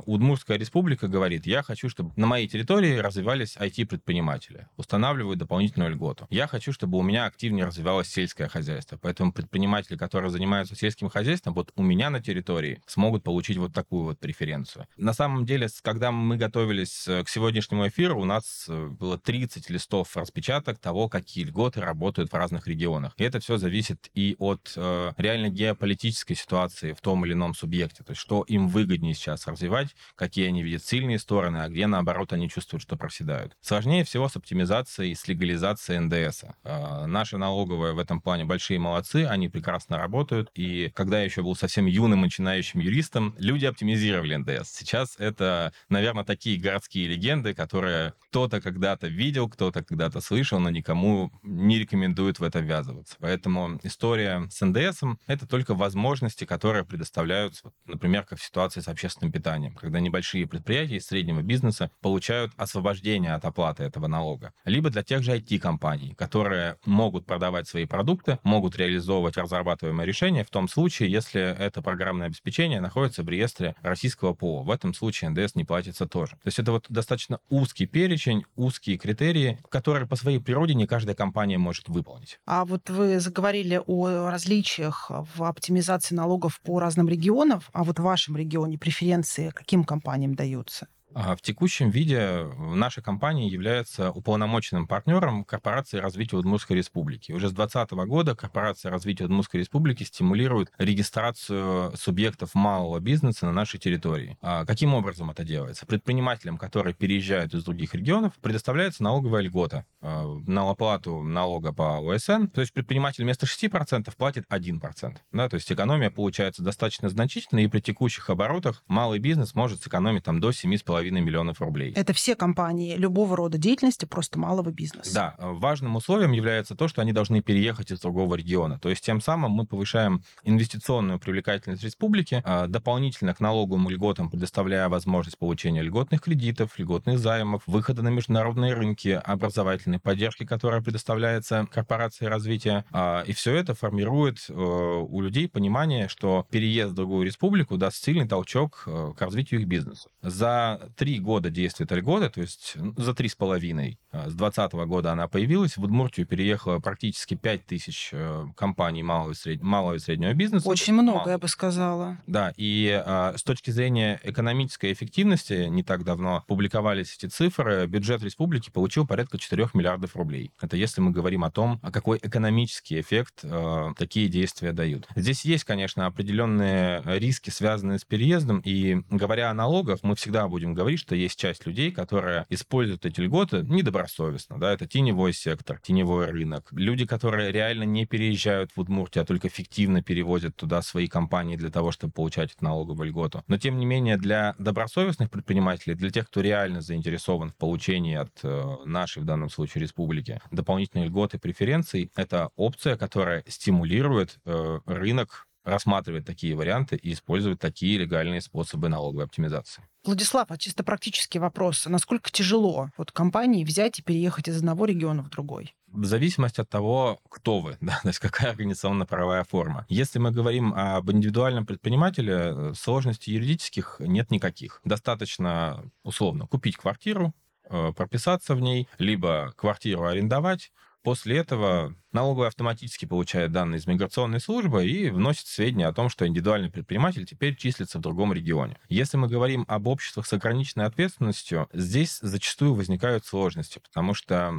Удмуртская 0.06 0.58
республика 0.58 1.08
говорит, 1.08 1.46
я 1.46 1.62
хочу, 1.62 1.88
чтобы 1.88 2.12
на 2.16 2.26
моей 2.26 2.48
территории 2.48 2.96
развивались 2.96 3.56
IT-предприниматели. 3.56 4.66
Устанавливают 4.76 5.38
дополнительную 5.38 5.90
льготу. 5.90 6.26
Я 6.30 6.46
хочу, 6.46 6.72
чтобы 6.72 6.98
у 6.98 7.02
меня 7.02 7.26
активнее 7.26 7.66
развивалось 7.66 8.08
сельское 8.08 8.48
хозяйство. 8.48 8.96
Поэтому 8.96 9.32
предприниматели, 9.36 9.96
которые 9.96 10.30
занимаются 10.30 10.74
сельским 10.74 11.08
хозяйством, 11.08 11.54
вот 11.54 11.70
у 11.76 11.82
меня 11.82 12.10
на 12.10 12.20
территории 12.20 12.82
смогут 12.86 13.22
получить 13.22 13.58
вот 13.58 13.72
такую 13.72 14.04
вот 14.04 14.18
преференцию. 14.18 14.86
На 14.96 15.12
самом 15.12 15.44
деле, 15.44 15.68
когда 15.82 16.10
мы 16.10 16.36
готовились 16.36 17.06
э, 17.06 17.22
к 17.22 17.28
сегодняшнему 17.28 17.86
эфиру, 17.86 18.20
у 18.20 18.24
нас 18.24 18.66
э, 18.68 18.86
было 18.86 19.18
30 19.18 19.70
листов 19.70 20.16
распечаток 20.16 20.78
того, 20.78 21.08
какие 21.08 21.44
льготы 21.44 21.80
работают 21.80 22.32
в 22.32 22.34
разных 22.34 22.66
регионах. 22.66 23.12
И 23.18 23.24
это 23.24 23.38
все 23.40 23.58
зависит 23.58 24.10
и 24.14 24.34
от 24.38 24.72
э, 24.76 25.12
реально 25.18 25.50
геополитической 25.50 26.34
ситуации 26.34 26.92
в 26.92 27.00
том 27.00 27.24
или 27.26 27.34
ином 27.34 27.54
субъекте, 27.54 28.02
то 28.02 28.12
есть 28.12 28.20
что 28.22 28.42
им 28.42 28.68
выгоднее 28.68 29.14
сейчас 29.14 29.46
развивать, 29.46 29.94
какие 30.14 30.48
они 30.48 30.62
видят 30.62 30.84
сильные 30.84 31.18
стороны, 31.18 31.58
а 31.58 31.68
где, 31.68 31.86
наоборот, 31.86 32.32
они 32.32 32.48
чувствуют, 32.48 32.82
что 32.82 32.96
проседают. 32.96 33.56
Сложнее 33.60 34.04
всего 34.04 34.28
с 34.28 34.36
оптимизацией 34.36 35.12
и 35.12 35.14
с 35.14 35.28
легализацией 35.28 36.00
НДС. 36.00 36.44
Э, 36.64 37.06
наша 37.06 37.36
налоговая 37.36 37.92
в 37.92 37.98
этом 37.98 38.20
плане 38.20 38.44
большие 38.44 38.78
молодцы, 38.78 39.25
они 39.28 39.48
прекрасно 39.48 39.98
работают. 39.98 40.50
И 40.54 40.90
когда 40.94 41.18
я 41.18 41.24
еще 41.24 41.42
был 41.42 41.54
совсем 41.56 41.86
юным 41.86 42.22
начинающим 42.22 42.80
юристом, 42.80 43.34
люди 43.38 43.66
оптимизировали 43.66 44.36
НДС. 44.36 44.70
Сейчас 44.70 45.16
это, 45.18 45.72
наверное, 45.88 46.24
такие 46.24 46.58
городские 46.60 47.08
легенды, 47.08 47.54
которые 47.54 48.14
кто-то 48.30 48.60
когда-то 48.60 49.06
видел, 49.08 49.48
кто-то 49.48 49.82
когда-то 49.82 50.20
слышал, 50.20 50.60
но 50.60 50.70
никому 50.70 51.32
не 51.42 51.78
рекомендует 51.78 52.38
в 52.38 52.42
это 52.42 52.60
ввязываться. 52.60 53.16
Поэтому 53.18 53.80
история 53.82 54.46
с 54.50 54.64
НДС— 54.64 55.02
это 55.26 55.46
только 55.46 55.74
возможности, 55.74 56.44
которые 56.44 56.84
предоставляются, 56.84 57.72
например, 57.86 58.24
как 58.24 58.38
в 58.38 58.44
ситуации 58.44 58.80
с 58.80 58.88
общественным 58.88 59.32
питанием, 59.32 59.74
когда 59.74 60.00
небольшие 60.00 60.46
предприятия 60.46 60.96
из 60.96 61.06
среднего 61.06 61.40
бизнеса 61.40 61.90
получают 62.02 62.52
освобождение 62.56 63.32
от 63.32 63.44
оплаты 63.44 63.84
этого 63.84 64.06
налога. 64.06 64.52
Либо 64.64 64.90
для 64.90 65.02
тех 65.02 65.22
же 65.22 65.36
IT-компаний, 65.36 66.14
которые 66.14 66.76
могут 66.84 67.24
продавать 67.24 67.68
свои 67.68 67.86
продукты, 67.86 68.38
могут 68.42 68.76
реализовывать 68.76 69.15
реализовывать 69.16 69.36
разрабатываемое 69.36 70.06
решение 70.06 70.44
в 70.44 70.50
том 70.50 70.68
случае, 70.68 71.10
если 71.10 71.40
это 71.40 71.82
программное 71.82 72.26
обеспечение 72.26 72.80
находится 72.80 73.22
в 73.22 73.28
реестре 73.28 73.74
российского 73.82 74.34
ПО. 74.34 74.62
В 74.62 74.70
этом 74.70 74.94
случае 74.94 75.30
НДС 75.30 75.54
не 75.54 75.64
платится 75.64 76.06
тоже. 76.06 76.32
То 76.32 76.46
есть 76.46 76.58
это 76.58 76.72
вот 76.72 76.86
достаточно 76.88 77.38
узкий 77.48 77.86
перечень, 77.86 78.44
узкие 78.56 78.98
критерии, 78.98 79.58
которые 79.70 80.06
по 80.06 80.16
своей 80.16 80.38
природе 80.38 80.74
не 80.74 80.86
каждая 80.86 81.14
компания 81.14 81.58
может 81.58 81.88
выполнить. 81.88 82.38
А 82.46 82.64
вот 82.64 82.90
вы 82.90 83.20
заговорили 83.20 83.80
о 83.86 84.30
различиях 84.30 85.10
в 85.10 85.42
оптимизации 85.42 86.14
налогов 86.14 86.60
по 86.60 86.80
разным 86.80 87.08
регионам, 87.08 87.60
а 87.72 87.84
вот 87.84 87.98
в 87.98 88.02
вашем 88.02 88.36
регионе 88.36 88.78
преференции 88.78 89.50
каким 89.50 89.84
компаниям 89.84 90.34
даются? 90.34 90.88
А 91.18 91.34
в 91.34 91.40
текущем 91.40 91.88
виде 91.88 92.46
наша 92.58 93.00
компания 93.00 93.48
является 93.48 94.10
уполномоченным 94.10 94.86
партнером 94.86 95.44
корпорации 95.44 95.96
развития 95.96 96.36
Удмуртской 96.36 96.76
республики. 96.76 97.32
Уже 97.32 97.48
с 97.48 97.52
2020 97.52 97.92
года 98.06 98.36
корпорация 98.36 98.90
развития 98.90 99.24
Удмуртской 99.24 99.60
республики 99.60 100.02
стимулирует 100.02 100.70
регистрацию 100.76 101.96
субъектов 101.96 102.54
малого 102.54 103.00
бизнеса 103.00 103.46
на 103.46 103.52
нашей 103.52 103.80
территории. 103.80 104.36
А 104.42 104.66
каким 104.66 104.92
образом 104.92 105.30
это 105.30 105.42
делается? 105.42 105.86
Предпринимателям, 105.86 106.58
которые 106.58 106.92
переезжают 106.92 107.54
из 107.54 107.64
других 107.64 107.94
регионов, 107.94 108.34
предоставляется 108.42 109.02
налоговая 109.02 109.40
льгота 109.40 109.86
а, 110.02 110.38
на 110.46 110.70
оплату 110.70 111.22
налога 111.22 111.72
по 111.72 111.96
ОСН. 111.96 112.48
То 112.48 112.60
есть 112.60 112.74
предприниматель 112.74 113.24
вместо 113.24 113.46
6% 113.46 114.14
платит 114.18 114.44
1%. 114.50 115.16
Да, 115.32 115.48
то 115.48 115.54
есть 115.54 115.72
экономия 115.72 116.10
получается 116.10 116.62
достаточно 116.62 117.08
значительная, 117.08 117.64
и 117.64 117.68
при 117.68 117.80
текущих 117.80 118.28
оборотах 118.28 118.84
малый 118.86 119.18
бизнес 119.18 119.54
может 119.54 119.82
сэкономить 119.82 120.24
там 120.24 120.40
до 120.40 120.50
7,5 120.50 121.05
6,5 121.06 121.20
миллионов 121.20 121.60
рублей. 121.60 121.92
Это 121.94 122.12
все 122.12 122.34
компании 122.34 122.96
любого 122.96 123.36
рода 123.36 123.58
деятельности, 123.58 124.04
просто 124.04 124.38
малого 124.38 124.70
бизнеса. 124.70 125.14
Да, 125.14 125.34
важным 125.38 125.96
условием 125.96 126.32
является 126.32 126.74
то, 126.74 126.88
что 126.88 127.02
они 127.02 127.12
должны 127.12 127.42
переехать 127.42 127.90
из 127.90 128.00
другого 128.00 128.34
региона. 128.34 128.78
То 128.78 128.88
есть 128.88 129.04
тем 129.04 129.20
самым 129.20 129.52
мы 129.52 129.66
повышаем 129.66 130.22
инвестиционную 130.44 131.18
привлекательность 131.18 131.82
республики, 131.82 132.42
а, 132.44 132.66
дополнительно 132.66 133.34
к 133.34 133.40
налоговым 133.40 133.88
льготам 133.88 134.30
предоставляя 134.30 134.88
возможность 134.88 135.38
получения 135.38 135.82
льготных 135.82 136.20
кредитов, 136.22 136.78
льготных 136.78 137.18
займов, 137.18 137.62
выхода 137.66 138.02
на 138.02 138.08
международные 138.08 138.74
рынки, 138.74 139.20
образовательной 139.24 139.98
поддержки, 139.98 140.44
которая 140.44 140.80
предоставляется 140.80 141.66
корпорацией 141.70 142.28
развития. 142.28 142.84
А, 142.92 143.22
и 143.26 143.32
все 143.32 143.54
это 143.54 143.74
формирует 143.74 144.46
э, 144.48 144.52
у 144.52 145.20
людей 145.20 145.48
понимание, 145.48 146.08
что 146.08 146.46
переезд 146.50 146.92
в 146.92 146.94
другую 146.94 147.26
республику 147.26 147.76
даст 147.76 148.02
сильный 148.02 148.28
толчок 148.28 148.84
э, 148.86 149.12
к 149.16 149.20
развитию 149.20 149.60
их 149.60 149.66
бизнеса. 149.66 150.08
За 150.22 150.80
три 150.96 151.20
года 151.20 151.50
действия 151.50 151.84
этой 151.84 151.98
льготы, 151.98 152.28
то 152.30 152.40
есть 152.40 152.76
за 152.96 153.14
три 153.14 153.28
с 153.28 153.34
половиной, 153.34 153.98
а, 154.10 154.30
с 154.30 154.34
2020 154.34 154.72
года 154.86 155.12
она 155.12 155.28
появилась, 155.28 155.76
в 155.76 155.82
Удмуртию 155.82 156.26
переехало 156.26 156.78
практически 156.80 157.34
5 157.34 157.66
тысяч 157.66 158.10
э, 158.12 158.46
компаний 158.56 159.02
малого 159.02 159.32
и, 159.32 159.34
сред... 159.34 159.62
малого 159.62 159.94
и 159.94 159.98
среднего 159.98 160.32
бизнеса. 160.32 160.68
Очень 160.68 160.94
много, 160.94 161.18
Мало. 161.18 161.30
я 161.30 161.38
бы 161.38 161.48
сказала. 161.48 162.18
Да, 162.26 162.52
и 162.56 163.02
а, 163.04 163.34
с 163.36 163.42
точки 163.42 163.70
зрения 163.70 164.20
экономической 164.22 164.92
эффективности, 164.92 165.66
не 165.68 165.82
так 165.82 166.04
давно 166.04 166.44
публиковались 166.48 167.14
эти 167.16 167.26
цифры, 167.26 167.86
бюджет 167.86 168.22
республики 168.22 168.70
получил 168.70 169.06
порядка 169.06 169.38
4 169.38 169.68
миллиардов 169.74 170.16
рублей. 170.16 170.50
Это 170.60 170.76
если 170.76 171.00
мы 171.00 171.10
говорим 171.10 171.44
о 171.44 171.50
том, 171.50 171.78
а 171.82 171.92
какой 171.92 172.18
экономический 172.22 173.00
эффект 173.00 173.40
э, 173.42 173.92
такие 173.98 174.28
действия 174.28 174.72
дают. 174.72 175.06
Здесь 175.14 175.44
есть, 175.44 175.64
конечно, 175.64 176.06
определенные 176.06 177.02
риски, 177.04 177.50
связанные 177.50 177.98
с 177.98 178.04
переездом, 178.04 178.60
и 178.60 179.02
говоря 179.10 179.50
о 179.50 179.54
налогах, 179.54 180.00
мы 180.02 180.14
всегда 180.16 180.48
будем 180.48 180.74
говорить, 180.76 181.00
что 181.00 181.14
есть 181.14 181.38
часть 181.38 181.66
людей, 181.66 181.90
которые 181.90 182.46
используют 182.48 183.04
эти 183.04 183.20
льготы 183.20 183.62
недобросовестно, 183.62 184.60
да, 184.60 184.72
это 184.72 184.86
теневой 184.86 185.32
сектор, 185.32 185.80
теневой 185.80 186.26
рынок. 186.26 186.68
Люди, 186.72 187.06
которые 187.06 187.50
реально 187.50 187.84
не 187.84 188.06
переезжают 188.06 188.70
в 188.76 188.80
Удмуртию, 188.80 189.22
а 189.22 189.26
только 189.26 189.48
фиктивно 189.48 190.02
перевозят 190.02 190.54
туда 190.56 190.82
свои 190.82 191.08
компании 191.08 191.56
для 191.56 191.70
того, 191.70 191.90
чтобы 191.90 192.12
получать 192.12 192.52
эту 192.52 192.64
налоговую 192.64 193.08
льготу. 193.08 193.42
Но, 193.48 193.58
тем 193.58 193.78
не 193.78 193.86
менее, 193.86 194.16
для 194.16 194.54
добросовестных 194.58 195.30
предпринимателей, 195.30 195.94
для 195.94 196.10
тех, 196.10 196.28
кто 196.28 196.40
реально 196.40 196.80
заинтересован 196.80 197.50
в 197.50 197.56
получении 197.56 198.16
от 198.16 198.32
э, 198.42 198.64
нашей, 198.84 199.22
в 199.22 199.24
данном 199.24 199.50
случае, 199.50 199.82
республики, 199.82 200.40
дополнительные 200.50 201.06
льготы, 201.06 201.38
преференций, 201.38 202.10
это 202.14 202.50
опция, 202.56 202.96
которая 202.96 203.42
стимулирует 203.48 204.38
э, 204.44 204.80
рынок 204.86 205.46
рассматривать 205.66 206.24
такие 206.24 206.54
варианты 206.54 206.96
и 206.96 207.12
использовать 207.12 207.58
такие 207.58 207.98
легальные 207.98 208.40
способы 208.40 208.88
налоговой 208.88 209.24
оптимизации. 209.24 209.82
Владислав, 210.04 210.46
а 210.50 210.56
чисто 210.56 210.84
практический 210.84 211.40
вопрос. 211.40 211.86
Насколько 211.86 212.30
тяжело 212.30 212.90
вот 212.96 213.12
компании 213.12 213.64
взять 213.64 213.98
и 213.98 214.02
переехать 214.02 214.48
из 214.48 214.58
одного 214.58 214.86
региона 214.86 215.22
в 215.22 215.28
другой? 215.28 215.74
в 215.96 216.04
зависимости 216.04 216.60
от 216.60 216.68
того, 216.68 217.20
кто 217.28 217.60
вы, 217.60 217.78
да, 217.80 217.98
то 218.02 218.08
есть 218.08 218.18
какая 218.18 218.50
организационно-правовая 218.50 219.44
форма. 219.44 219.86
Если 219.88 220.18
мы 220.18 220.30
говорим 220.30 220.74
об 220.74 221.10
индивидуальном 221.10 221.66
предпринимателе, 221.66 222.34
э, 222.34 222.72
сложностей 222.76 223.32
юридических 223.32 223.96
нет 224.00 224.30
никаких. 224.30 224.80
Достаточно, 224.84 225.90
условно, 226.02 226.46
купить 226.46 226.76
квартиру, 226.76 227.34
э, 227.68 227.92
прописаться 227.96 228.54
в 228.54 228.60
ней, 228.60 228.88
либо 228.98 229.52
квартиру 229.56 230.04
арендовать, 230.04 230.70
После 231.06 231.36
этого 231.36 231.94
налоговая 232.16 232.48
автоматически 232.48 233.04
получает 233.04 233.52
данные 233.52 233.78
из 233.78 233.86
миграционной 233.86 234.40
службы 234.40 234.86
и 234.86 235.10
вносит 235.10 235.46
сведения 235.46 235.86
о 235.86 235.92
том, 235.92 236.08
что 236.08 236.26
индивидуальный 236.26 236.70
предприниматель 236.70 237.26
теперь 237.26 237.54
числится 237.56 237.98
в 237.98 238.00
другом 238.00 238.32
регионе. 238.32 238.78
Если 238.88 239.16
мы 239.16 239.28
говорим 239.28 239.64
об 239.68 239.86
обществах 239.86 240.26
с 240.26 240.32
ограниченной 240.32 240.86
ответственностью, 240.86 241.68
здесь 241.72 242.18
зачастую 242.22 242.74
возникают 242.74 243.26
сложности, 243.26 243.80
потому 243.80 244.14
что 244.14 244.54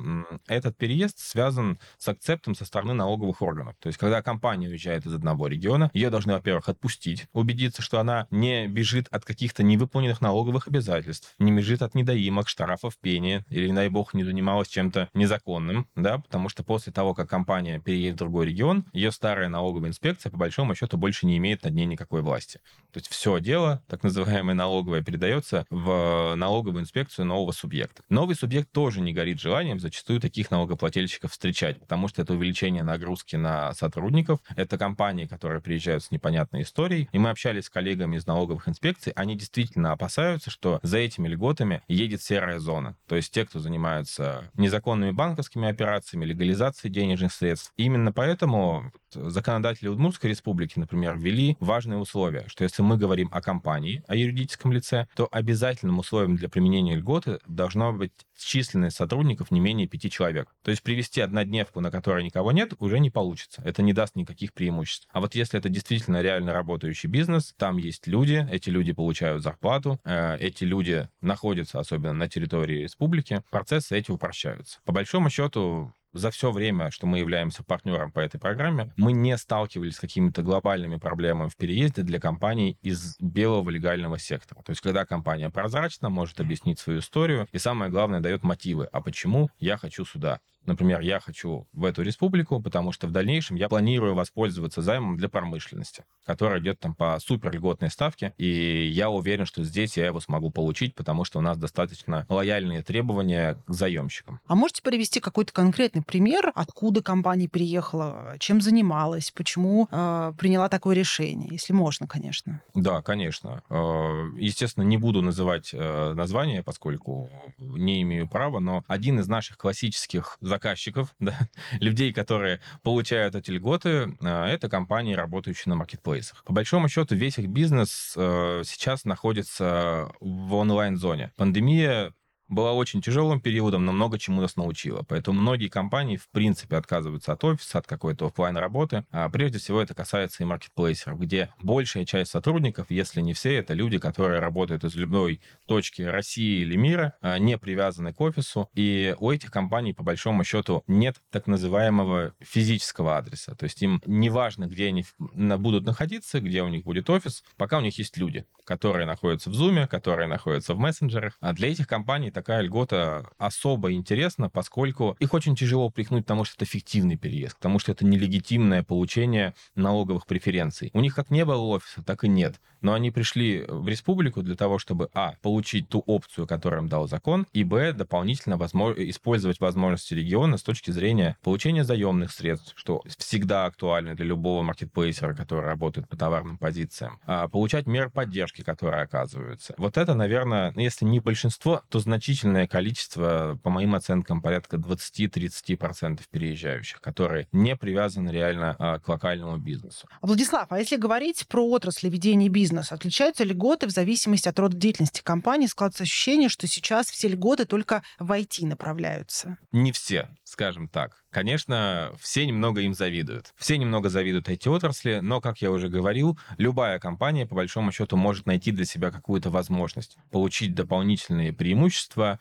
этот 0.48 0.78
переезд 0.78 1.20
связан 1.20 1.80
с 1.98 2.08
акцептом 2.08 2.54
со 2.54 2.64
стороны 2.64 2.94
налоговых 2.94 3.42
органов. 3.42 3.76
То 3.80 3.88
есть, 3.88 3.98
когда 3.98 4.22
компания 4.22 4.68
уезжает 4.68 5.06
из 5.06 5.14
одного 5.14 5.48
региона, 5.48 5.90
ее 5.94 6.10
должны, 6.12 6.34
во-первых, 6.34 6.70
отпустить, 6.70 7.26
убедиться, 7.34 7.82
что 7.82 8.00
она 8.00 8.28
не 8.30 8.68
бежит 8.68 9.08
от 9.10 9.26
каких-то 9.26 9.64
невыполненных 9.64 10.22
налоговых 10.22 10.68
обязательств, 10.68 11.34
не 11.40 11.52
бежит 11.52 11.82
от 11.82 11.96
недоимок, 11.96 12.48
штрафов, 12.48 12.98
пени, 13.02 13.44
или, 13.50 13.68
не 13.68 13.74
дай 13.74 13.90
бог, 13.90 14.14
не 14.14 14.24
занималась 14.24 14.68
чем-то 14.68 15.10
незаконным, 15.16 15.88
да, 15.96 16.20
потому 16.20 16.50
что 16.50 16.64
после 16.64 16.94
того, 16.94 17.16
как 17.16 17.30
компания 17.30 17.47
переедет 17.48 18.16
в 18.16 18.18
другой 18.18 18.48
регион, 18.48 18.86
ее 18.94 19.12
старая 19.12 19.50
налоговая 19.50 19.90
инспекция, 19.90 20.30
по 20.32 20.38
большому 20.38 20.76
счету, 20.76 20.98
больше 20.98 21.26
не 21.26 21.38
имеет 21.38 21.64
над 21.64 21.74
ней 21.74 21.86
никакой 21.86 22.22
власти. 22.22 22.60
То 22.92 23.00
есть 23.00 23.10
все 23.10 23.40
дело, 23.40 23.84
так 23.88 24.04
называемое 24.04 24.56
налоговое, 24.56 25.04
передается 25.04 25.66
в 25.70 26.36
налоговую 26.36 26.84
инспекцию 26.84 27.26
нового 27.26 27.52
субъекта. 27.52 28.04
Новый 28.10 28.36
субъект 28.36 28.72
тоже 28.72 29.02
не 29.02 29.14
горит 29.14 29.40
желанием 29.40 29.80
зачастую 29.80 30.20
таких 30.20 30.52
налогоплательщиков 30.52 31.32
встречать, 31.32 31.80
потому 31.80 32.08
что 32.08 32.22
это 32.22 32.34
увеличение 32.34 32.84
нагрузки 32.84 33.36
на 33.36 33.74
сотрудников. 33.74 34.40
Это 34.56 34.78
компании, 34.78 35.26
которые 35.26 35.62
приезжают 35.62 36.04
с 36.04 36.12
непонятной 36.12 36.64
историей. 36.64 37.10
И 37.12 37.20
мы 37.20 37.30
общались 37.30 37.66
с 37.66 37.70
коллегами 37.70 38.18
из 38.18 38.28
налоговых 38.28 38.68
инспекций. 38.68 39.14
Они 39.16 39.36
действительно 39.36 39.92
опасаются, 39.92 40.50
что 40.50 40.80
за 40.84 40.98
этими 40.98 41.28
льготами 41.28 41.82
едет 41.88 42.22
серая 42.22 42.60
зона. 42.60 42.96
То 43.08 43.16
есть 43.16 43.32
те, 43.32 43.46
кто 43.46 43.60
занимаются 43.60 44.50
незаконными 44.56 45.12
банковскими 45.12 45.68
операциями, 45.68 46.26
легализации 46.26 46.90
денежных 46.90 47.27
средств. 47.34 47.74
именно 47.78 48.12
поэтому 48.12 48.92
законодатели 49.12 49.88
Удмуртской 49.88 50.30
республики, 50.30 50.80
например, 50.80 51.18
ввели 51.18 51.58
важные 51.60 51.98
условия, 51.98 52.46
что 52.48 52.64
если 52.64 52.82
мы 52.82 52.98
говорим 52.98 53.30
о 53.32 53.42
компании, 53.42 54.04
о 54.08 54.16
юридическом 54.16 54.72
лице, 54.72 55.08
то 55.16 55.28
обязательным 55.32 56.00
условием 56.00 56.36
для 56.36 56.50
применения 56.50 56.96
льготы 56.96 57.40
должно 57.48 57.94
быть 57.94 58.12
численность 58.38 58.98
сотрудников 58.98 59.52
не 59.52 59.60
менее 59.60 59.88
пяти 59.88 60.12
человек. 60.12 60.54
То 60.64 60.72
есть 60.72 60.84
привести 60.84 61.22
однодневку, 61.22 61.80
на 61.80 61.92
которой 61.92 62.24
никого 62.24 62.52
нет, 62.52 62.74
уже 62.80 63.00
не 63.00 63.10
получится. 63.10 63.62
Это 63.66 63.82
не 63.82 63.94
даст 63.94 64.16
никаких 64.16 64.54
преимуществ. 64.54 65.08
А 65.12 65.22
вот 65.22 65.36
если 65.36 65.58
это 65.60 65.70
действительно 65.70 66.22
реально 66.22 66.54
работающий 66.54 67.10
бизнес, 67.10 67.54
там 67.58 67.78
есть 67.78 68.08
люди, 68.08 68.48
эти 68.52 68.70
люди 68.70 68.94
получают 68.94 69.44
зарплату, 69.44 70.00
э, 70.04 70.38
эти 70.40 70.64
люди 70.64 71.10
находятся, 71.22 71.80
особенно 71.80 72.14
на 72.14 72.30
территории 72.30 72.84
республики, 72.84 73.42
процессы 73.50 73.98
эти 73.98 74.12
упрощаются. 74.12 74.80
По 74.86 74.92
большому 74.92 75.30
счету, 75.30 75.94
за 76.18 76.32
все 76.32 76.52
время, 76.52 76.92
что 76.92 77.08
мы 77.08 77.20
являемся 77.20 77.64
партнером 77.64 78.12
по 78.12 78.20
этой 78.20 78.40
программе, 78.40 78.92
мы 78.98 79.14
не 79.14 79.38
сталкивались 79.38 79.96
с 79.96 80.00
какими-то 80.00 80.42
глобальными 80.42 80.98
проблемами 80.98 81.50
в 81.50 81.56
переезде 81.56 82.02
для 82.02 82.20
компаний 82.20 82.78
из 82.82 83.16
белого 83.20 83.70
легального 83.70 84.20
сектора. 84.20 84.62
То 84.64 84.72
есть, 84.72 84.82
когда 84.82 85.06
компания 85.06 85.50
прозрачна, 85.50 86.10
может 86.10 86.40
объяснить 86.40 86.80
свою 86.80 87.00
историю, 87.00 87.48
и 87.52 87.58
самое 87.58 87.92
главное, 87.92 88.20
дает 88.20 88.44
мотивы. 88.44 88.86
А 88.92 89.02
почему 89.02 89.50
я 89.60 89.78
хочу 89.78 90.06
сюда? 90.06 90.40
Например, 90.68 91.00
я 91.00 91.20
хочу 91.20 91.66
в 91.72 91.86
эту 91.86 92.02
республику, 92.04 92.62
потому 92.62 92.92
что 92.92 93.08
в 93.08 93.12
дальнейшем 93.12 93.56
я 93.56 93.70
планирую 93.70 94.14
воспользоваться 94.16 94.82
займом 94.82 95.18
для 95.18 95.30
промышленности, 95.30 96.04
который 96.26 96.60
идет 96.60 96.80
там 96.80 96.94
по 96.94 97.18
супер 97.20 97.54
льготной 97.54 97.90
ставке, 97.90 98.34
и 98.38 98.88
я 98.88 99.10
уверен, 99.10 99.46
что 99.46 99.64
здесь 99.64 99.96
я 99.98 100.08
его 100.08 100.20
смогу 100.20 100.52
получить, 100.52 100.94
потому 100.94 101.24
что 101.24 101.40
у 101.40 101.42
нас 101.42 101.58
достаточно 101.58 102.26
лояльные 102.28 102.84
требования 102.84 103.58
к 103.66 103.74
заемщикам. 103.74 104.42
А 104.46 104.56
можете 104.56 104.84
привести 104.84 105.22
какой-то 105.22 105.54
конкретный 105.54 106.04
пример, 106.04 106.52
откуда 106.54 107.02
компания 107.02 107.48
переехала, 107.48 108.36
чем 108.40 108.60
занималась, 108.60 109.32
почему 109.32 109.88
э, 109.90 110.34
приняла 110.38 110.68
такое 110.68 110.96
решение, 110.96 111.48
если 111.50 111.72
можно, 111.72 112.08
конечно? 112.08 112.62
Да, 112.74 113.02
конечно. 113.02 113.64
Э, 113.70 114.30
естественно, 114.38 114.84
не 114.84 114.98
буду 114.98 115.22
называть 115.22 115.70
э, 115.74 116.14
название, 116.14 116.62
поскольку 116.62 117.30
не 117.58 118.02
имею 118.02 118.28
права, 118.28 118.60
но 118.60 118.84
один 118.88 119.20
из 119.20 119.28
наших 119.30 119.58
классических 119.58 120.38
заказчиков, 120.58 121.14
да, 121.20 121.38
людей, 121.80 122.12
которые 122.12 122.60
получают 122.84 123.36
эти 123.36 123.52
льготы, 123.52 124.18
э, 124.22 124.46
это 124.46 124.70
компании, 124.70 125.14
работающие 125.14 125.70
на 125.72 125.76
маркетплейсах. 125.76 126.44
По 126.44 126.54
большому 126.54 126.90
счету, 126.90 127.16
весь 127.16 127.38
их 127.38 127.48
бизнес 127.48 128.14
э, 128.18 128.64
сейчас 128.66 129.06
находится 129.06 130.10
в 130.20 130.54
онлайн-зоне. 130.56 131.32
Пандемия 131.36 132.14
была 132.48 132.74
очень 132.74 133.02
тяжелым 133.02 133.40
периодом, 133.40 133.86
но 133.86 133.92
много 133.92 134.20
чему 134.20 134.42
нас 134.42 134.56
научила. 134.56 135.04
Поэтому 135.08 135.42
многие 135.42 135.68
компании, 135.68 136.18
в 136.18 136.30
принципе, 136.30 136.78
отказываются 136.78 137.34
от 137.34 137.44
офиса, 137.44 137.80
от 137.80 137.88
какой-то 137.88 138.28
офлайн 138.28 138.58
работы. 138.58 139.06
А 139.12 139.30
прежде 139.30 139.60
всего 139.60 139.82
это 139.82 139.94
касается 139.94 140.44
и 140.44 140.46
маркетплейсеров, 140.46 141.20
где 141.20 141.50
большая 141.62 142.06
часть 142.06 142.32
сотрудников, 142.32 142.88
если 142.90 143.22
не 143.22 143.34
все, 143.34 143.56
это 143.56 143.74
люди, 143.74 143.98
которые 143.98 144.40
работают 144.40 144.84
из 144.84 144.96
любой 144.96 145.42
точки 145.66 146.02
России 146.02 146.62
или 146.62 146.76
мира, 146.76 147.14
а, 147.22 147.38
не 147.40 147.58
привязаны 147.58 148.14
к 148.14 148.22
офису. 148.22 148.70
И 148.74 149.16
у 149.20 149.32
этих 149.32 149.52
компаний, 149.52 149.94
по 149.94 150.04
большому 150.04 150.44
счету, 150.44 150.84
нет 150.88 151.18
так 151.32 151.48
называемого 151.48 152.34
физического 152.40 153.18
адреса. 153.18 153.56
То 153.56 153.66
есть 153.66 153.82
им 153.82 154.02
не 154.06 154.30
важно, 154.30 154.68
где 154.68 154.88
они 154.88 155.06
будут 155.18 155.86
находиться, 155.86 156.40
где 156.40 156.64
у 156.64 156.68
них 156.68 156.84
будет 156.84 157.10
офис, 157.10 157.44
пока 157.58 157.78
у 157.78 157.82
них 157.82 157.98
есть 157.98 158.18
люди, 158.18 158.46
которые 158.66 159.06
находятся 159.06 159.50
в 159.50 159.54
Zoom, 159.54 159.88
которые 159.88 160.28
находятся 160.28 160.74
в 160.74 160.80
мессенджерах. 160.80 161.38
А 161.40 161.54
для 161.54 161.72
этих 161.72 161.88
компаний 161.88 162.32
такая 162.38 162.62
льгота 162.62 163.26
особо 163.40 163.94
интересна, 163.94 164.48
поскольку 164.48 165.18
их 165.20 165.34
очень 165.34 165.56
тяжело 165.56 165.88
упрекнуть, 165.88 166.26
потому 166.26 166.44
что 166.44 166.56
это 166.56 166.66
фиктивный 166.66 167.18
переезд, 167.18 167.56
потому 167.56 167.80
что 167.80 167.92
это 167.92 168.06
нелегитимное 168.06 168.84
получение 168.84 169.56
налоговых 169.74 170.28
преференций. 170.28 170.92
У 170.94 171.00
них 171.00 171.16
как 171.16 171.32
не 171.32 171.44
было 171.46 171.62
офиса, 171.62 172.04
так 172.04 172.24
и 172.24 172.28
нет. 172.28 172.62
Но 172.82 172.94
они 172.94 173.12
пришли 173.12 173.66
в 173.68 173.88
республику 173.88 174.42
для 174.42 174.56
того, 174.56 174.80
чтобы, 174.80 175.10
а, 175.14 175.34
получить 175.42 175.90
ту 175.90 176.04
опцию, 176.06 176.48
которую 176.48 176.84
им 176.84 176.90
дал 176.90 177.08
закон, 177.08 177.48
и, 177.54 177.64
б, 177.64 177.94
дополнительно 177.94 178.58
возможно, 178.58 179.02
использовать 179.10 179.60
возможности 179.60 180.14
региона 180.14 180.58
с 180.58 180.64
точки 180.64 180.92
зрения 180.92 181.38
получения 181.44 181.84
заемных 181.84 182.32
средств, 182.32 182.74
что 182.76 183.02
всегда 183.18 183.66
актуально 183.66 184.16
для 184.16 184.26
любого 184.26 184.62
маркетплейсера, 184.64 185.34
который 185.34 185.66
работает 185.66 186.08
по 186.08 186.18
товарным 186.18 186.58
позициям, 186.58 187.20
а, 187.26 187.48
получать 187.48 187.88
меры 187.88 188.10
поддержки, 188.10 188.62
которые 188.62 189.02
оказываются. 189.02 189.74
Вот 189.78 189.98
это, 189.98 190.14
наверное, 190.14 190.72
ну, 190.76 190.82
если 190.82 191.06
не 191.06 191.20
большинство, 191.20 191.82
то 191.90 192.00
значительное 192.00 192.68
количество, 192.68 193.60
по 193.64 193.70
моим 193.70 193.96
оценкам, 193.96 194.42
порядка 194.42 194.78
20-30% 194.78 196.22
переезжающих, 196.30 197.02
которые 197.02 197.48
не 197.52 197.76
привязаны 197.76 198.30
реально 198.30 198.76
а, 198.78 199.00
к 199.00 199.08
локальному 199.08 199.58
бизнесу. 199.58 200.08
Владислав, 200.22 200.68
а 200.72 200.80
если 200.80 200.98
говорить 200.98 201.48
про 201.48 201.68
отрасли 201.68 202.10
ведения 202.10 202.50
бизнеса, 202.50 202.67
отличаются 202.92 203.44
льготы 203.44 203.88
в 203.88 203.92
зависимости 203.92 204.48
от 204.48 204.60
рода 204.60 204.76
деятельности 204.76 205.22
компании? 205.22 205.68
Складывается 205.68 206.04
ощущение, 206.04 206.50
что 206.50 206.68
сейчас 206.68 207.10
все 207.10 207.28
льготы 207.28 207.66
только 207.66 208.04
в 208.20 208.32
IT 208.32 208.66
направляются. 208.66 209.58
Не 209.72 209.92
все, 209.92 210.30
скажем 210.48 210.88
так. 210.88 211.24
Конечно, 211.30 212.14
все 212.20 212.46
немного 212.46 212.82
им 212.82 212.94
завидуют. 212.94 213.54
Все 213.58 213.78
немного 213.78 214.10
завидуют 214.10 214.48
эти 214.48 214.70
отрасли, 214.70 215.20
но, 215.22 215.42
как 215.42 215.62
я 215.62 215.72
уже 215.72 215.90
говорил, 215.90 216.40
любая 216.58 217.00
компания, 217.00 217.46
по 217.46 217.56
большому 217.56 217.92
счету, 217.92 218.16
может 218.16 218.46
найти 218.46 218.72
для 218.72 218.86
себя 218.86 219.12
какую-то 219.12 219.50
возможность 219.50 220.18
получить 220.32 220.74
дополнительные 220.74 221.52
преимущества 221.52 222.40